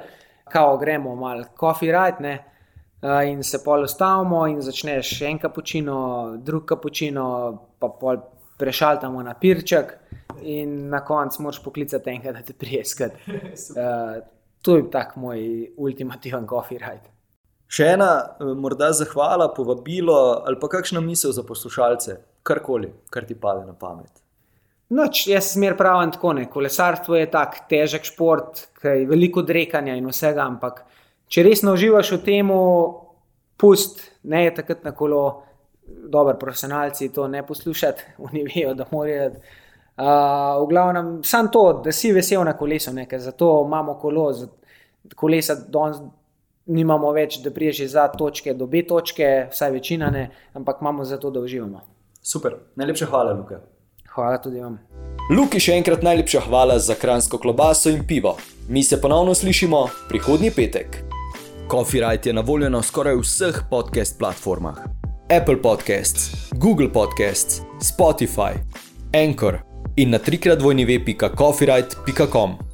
kao 0.52 0.76
gremo 0.78 1.14
malo 1.16 1.48
coffee 1.58 1.90
ride, 1.90 2.22
ne? 2.22 2.34
in 3.26 3.40
se 3.42 3.58
pol 3.64 3.82
ustavimo 3.82 4.44
in 4.46 4.60
začneš 4.62 5.08
en 5.26 5.40
kapučino, 5.42 5.96
drug 6.38 6.68
kapučino, 6.70 7.24
pa 7.82 7.88
pol 7.98 8.20
prešaltamo 8.62 9.24
na 9.26 9.34
pirček 9.34 9.90
in 10.46 10.86
na 10.92 11.00
koncu 11.02 11.42
moraš 11.42 11.58
poklicati 11.64 12.12
enega, 12.12 12.36
da 12.36 12.44
te 12.46 12.54
prijeskati. 12.54 13.26
Uh, 13.26 14.22
to 14.62 14.76
je 14.76 14.90
tak 14.90 15.16
moj 15.16 15.72
ultimativen 15.76 16.46
ride. 16.70 17.10
Še 17.72 17.86
ena, 17.94 18.36
eh, 18.40 18.54
morda 18.54 18.92
zahvala, 18.92 19.48
povabilo 19.54 20.42
ali 20.46 20.58
pa 20.60 20.68
kakšna 20.68 21.00
misel 21.00 21.32
za 21.32 21.42
poslušalce, 21.42 22.18
karkoli, 22.42 22.92
kar 23.10 23.24
ti 23.24 23.34
pade 23.34 23.66
na 23.66 23.72
pamet. 23.72 24.22
Noč, 24.92 25.26
jaz 25.26 25.54
smer 25.54 25.76
pravim 25.76 26.10
tako, 26.12 26.32
ne. 26.32 26.50
kolesarstvo 26.50 27.16
je 27.16 27.30
tak 27.30 27.62
težek 27.68 28.04
šport, 28.04 28.68
ki 28.80 28.88
je 28.88 29.06
veliko 29.08 29.42
drekanja 29.42 29.94
in 29.96 30.06
vsega, 30.06 30.44
ampak 30.44 30.84
če 31.28 31.42
resno 31.46 31.72
uživaš 31.72 32.12
v 32.12 32.18
tem, 32.26 32.50
pust, 33.56 34.02
ne 34.24 34.44
je 34.44 34.54
takrat 34.54 34.84
na 34.84 34.92
kolo, 34.92 35.44
dobro, 35.86 36.36
profesionalci 36.36 37.08
to 37.08 37.24
ne 37.28 37.40
poslušati, 37.46 38.02
oni 38.26 38.44
vejo, 38.44 38.74
da 38.74 38.86
morajo. 38.92 39.30
Uh, 39.97 40.64
v 40.64 40.68
glavnem, 40.68 41.20
samo 41.24 41.49
to, 41.49 41.80
da 41.84 41.93
si 41.93 42.12
vesel 42.12 42.45
na 42.45 42.57
kolesu, 42.57 42.93
nekaj, 42.93 43.18
zato 43.18 43.62
imamo 43.66 43.95
kolo, 44.01 44.32
kolesa 45.14 45.55
danes 45.68 45.99
nimamo 46.66 47.11
več, 47.12 47.43
da 47.45 47.51
priješ 47.51 47.80
iz 47.80 47.97
A 47.97 48.07
točke 48.09 48.55
do 48.55 48.66
B 48.66 48.86
točke, 48.88 49.49
vsaj 49.53 49.70
večina 49.70 50.11
ne, 50.11 50.30
ampak 50.55 50.80
imamo 50.80 51.05
za 51.05 51.18
to, 51.20 51.30
da 51.30 51.40
uživamo. 51.40 51.82
Super, 52.22 52.57
najlepša 52.76 53.07
hvala, 53.07 53.32
Luka. 53.32 53.61
Hvala 54.14 54.38
tudi 54.40 54.61
vam. 54.61 54.78
Luki, 55.30 55.61
še 55.61 55.76
enkrat 55.80 56.03
najlepša 56.05 56.43
hvala 56.47 56.78
za 56.78 56.95
kransko 56.95 57.38
klobaso 57.38 57.90
in 57.90 58.07
pivo. 58.07 58.36
Mi 58.68 58.82
se 58.82 59.01
ponovno 59.01 59.34
slišimo 59.34 59.86
prihodnji 60.09 60.51
petek. 60.57 61.03
Coffee 61.70 62.01
Rite 62.05 62.30
je 62.30 62.36
na 62.36 62.45
voljo 62.45 62.68
na 62.68 62.82
skoraj 62.82 63.16
vseh 63.20 63.62
podcast 63.70 64.18
platformah: 64.18 64.84
Apple 65.28 65.61
Podcasts, 65.62 66.53
Google 66.53 66.93
Podcasts, 66.93 67.62
Spotify, 67.80 68.61
Anchor 69.16 69.71
in 69.97 70.11
na 70.11 70.18
trikrat 70.18 70.62
vojni 70.62 70.84
web.coffeerite.com. 70.86 72.71